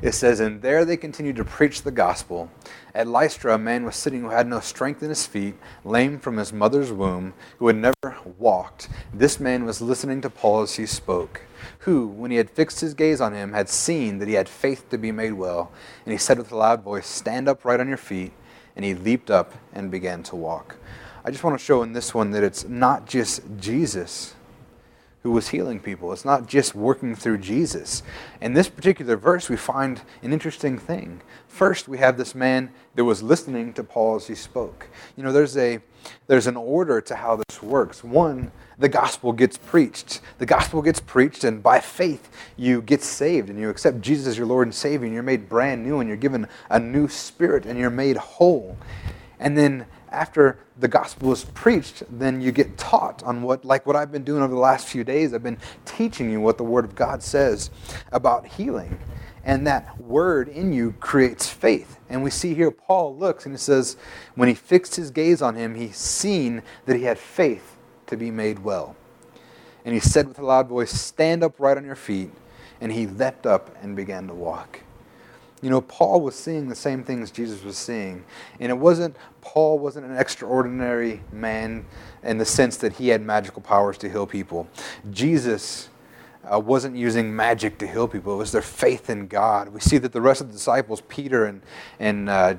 [0.04, 2.52] it says, And there they continued to preach the gospel.
[2.94, 6.38] At Lystra, a man was sitting who had no strength in his feet, lame from
[6.38, 8.88] his mother's womb, who had never walked.
[9.12, 11.42] This man was listening to Paul as he spoke,
[11.80, 14.88] who, when he had fixed his gaze on him, had seen that he had faith
[14.92, 15.72] to be made well.
[16.06, 18.32] And he said with a loud voice, Stand up right on your feet.
[18.76, 20.76] And he leaped up and began to walk.
[21.24, 24.36] I just want to show in this one that it's not just Jesus
[25.26, 26.14] who was healing people.
[26.14, 28.04] It's not just working through Jesus.
[28.42, 31.20] In this particular verse, we find an interesting thing.
[31.48, 34.88] First, we have this man that was listening to Paul as he spoke.
[35.18, 35.80] You know, there's a
[36.28, 38.04] there's an order to how this works.
[38.04, 40.22] One, the gospel gets preached.
[40.38, 44.38] The gospel gets preached, and by faith, you get saved and you accept Jesus as
[44.38, 47.66] your Lord and Savior, and you're made brand new, and you're given a new spirit,
[47.66, 48.78] and you're made whole.
[49.40, 53.96] And then after the gospel is preached, then you get taught on what, like what
[53.96, 55.34] I've been doing over the last few days.
[55.34, 57.70] I've been teaching you what the Word of God says
[58.12, 58.98] about healing.
[59.44, 62.00] And that word in you creates faith.
[62.10, 63.96] And we see here Paul looks and he says,
[64.34, 68.32] when he fixed his gaze on him, he seen that he had faith to be
[68.32, 68.96] made well.
[69.84, 72.32] And he said with a loud voice, Stand up right on your feet.
[72.82, 74.80] And he leapt up and began to walk.
[75.62, 78.24] You know, Paul was seeing the same things Jesus was seeing.
[78.60, 81.86] And it wasn't, Paul wasn't an extraordinary man
[82.24, 84.68] in the sense that he had magical powers to heal people.
[85.12, 85.90] Jesus
[86.52, 89.70] uh, wasn't using magic to heal people, it was their faith in God.
[89.70, 91.62] We see that the rest of the disciples, Peter and,
[92.00, 92.56] and uh,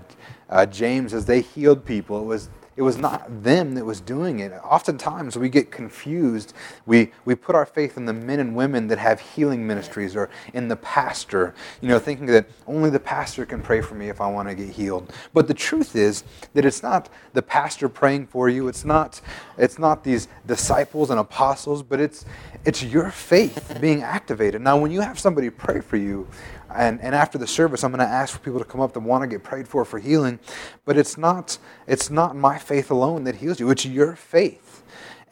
[0.48, 4.40] uh, James, as they healed people, it was it was not them that was doing
[4.40, 4.52] it.
[4.62, 6.52] Oftentimes we get confused.
[6.84, 10.28] We, we put our faith in the men and women that have healing ministries or
[10.52, 14.20] in the pastor, you know, thinking that only the pastor can pray for me if
[14.20, 15.10] I want to get healed.
[15.32, 16.22] But the truth is
[16.52, 18.68] that it's not the pastor praying for you.
[18.68, 19.22] It's not,
[19.56, 22.26] it's not these disciples and apostles, but it's,
[22.66, 24.60] it's your faith being activated.
[24.60, 26.28] Now, when you have somebody pray for you,
[26.74, 29.00] and, and after the service, I'm going to ask for people to come up that
[29.00, 30.38] want to get prayed for for healing.
[30.84, 34.82] But it's not, it's not my faith alone that heals you, it's your faith.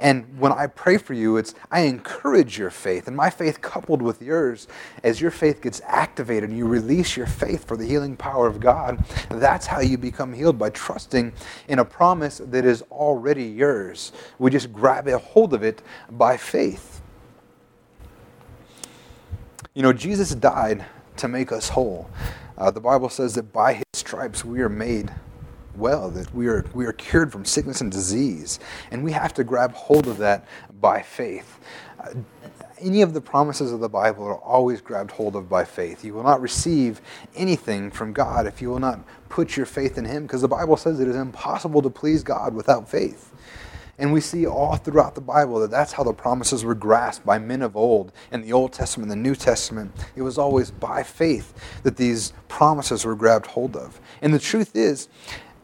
[0.00, 4.02] And when I pray for you, it's I encourage your faith, and my faith coupled
[4.02, 4.66] with yours,
[5.04, 8.58] as your faith gets activated and you release your faith for the healing power of
[8.58, 11.32] God, that's how you become healed by trusting
[11.68, 14.12] in a promise that is already yours.
[14.40, 15.80] We just grab a hold of it
[16.10, 17.00] by faith.
[19.74, 20.84] You know, Jesus died
[21.16, 22.10] to make us whole.
[22.56, 25.12] Uh, the Bible says that by his stripes we are made
[25.76, 28.60] well, that we are, we are cured from sickness and disease.
[28.90, 30.46] And we have to grab hold of that
[30.80, 31.58] by faith.
[32.00, 32.10] Uh,
[32.80, 36.04] any of the promises of the Bible are always grabbed hold of by faith.
[36.04, 37.00] You will not receive
[37.34, 40.76] anything from God if you will not put your faith in Him, because the Bible
[40.76, 43.32] says it is impossible to please God without faith.
[43.98, 47.38] And we see all throughout the Bible that that's how the promises were grasped by
[47.38, 49.92] men of old in the Old Testament, and the New Testament.
[50.16, 54.00] It was always by faith that these promises were grabbed hold of.
[54.20, 55.08] And the truth is,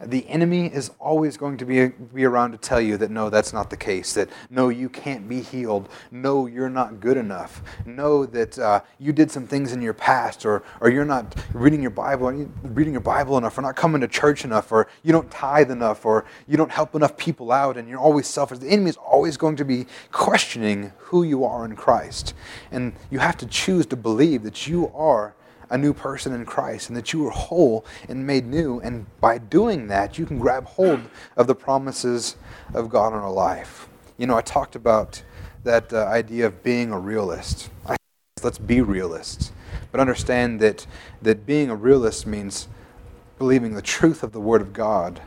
[0.03, 3.53] the enemy is always going to be, be around to tell you that no, that's
[3.53, 8.25] not the case, that no, you can't be healed, no, you're not good enough, no,
[8.27, 11.91] that uh, you did some things in your past, or, or you're not reading your
[11.91, 12.31] Bible,
[12.63, 16.07] reading your Bible enough, or not coming to church enough, or you don't tithe enough,
[16.07, 18.59] or you don't help enough people out, and you're always selfish.
[18.59, 22.35] The enemy is always going to be questioning who you are in Christ.
[22.71, 25.35] And you have to choose to believe that you are
[25.71, 28.81] a new person in Christ and that you are whole and made new.
[28.81, 31.01] And by doing that, you can grab hold
[31.37, 32.37] of the promises
[32.75, 33.89] of God in our life.
[34.19, 35.23] You know, I talked about
[35.65, 37.71] that uh, idea of being a realist.
[37.87, 37.97] I,
[38.43, 39.53] let's be realists.
[39.93, 40.87] But understand that,
[41.23, 42.69] that being a realist means
[43.39, 45.23] believing the truth of the Word of God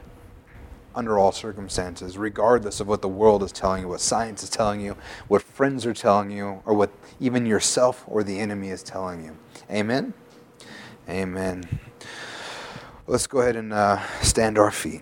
[0.96, 4.80] under all circumstances, regardless of what the world is telling you, what science is telling
[4.80, 4.96] you,
[5.28, 9.36] what friends are telling you, or what even yourself or the enemy is telling you.
[9.72, 10.14] Amen?
[11.10, 11.68] Amen.
[13.08, 15.02] Let's go ahead and uh, stand our feet.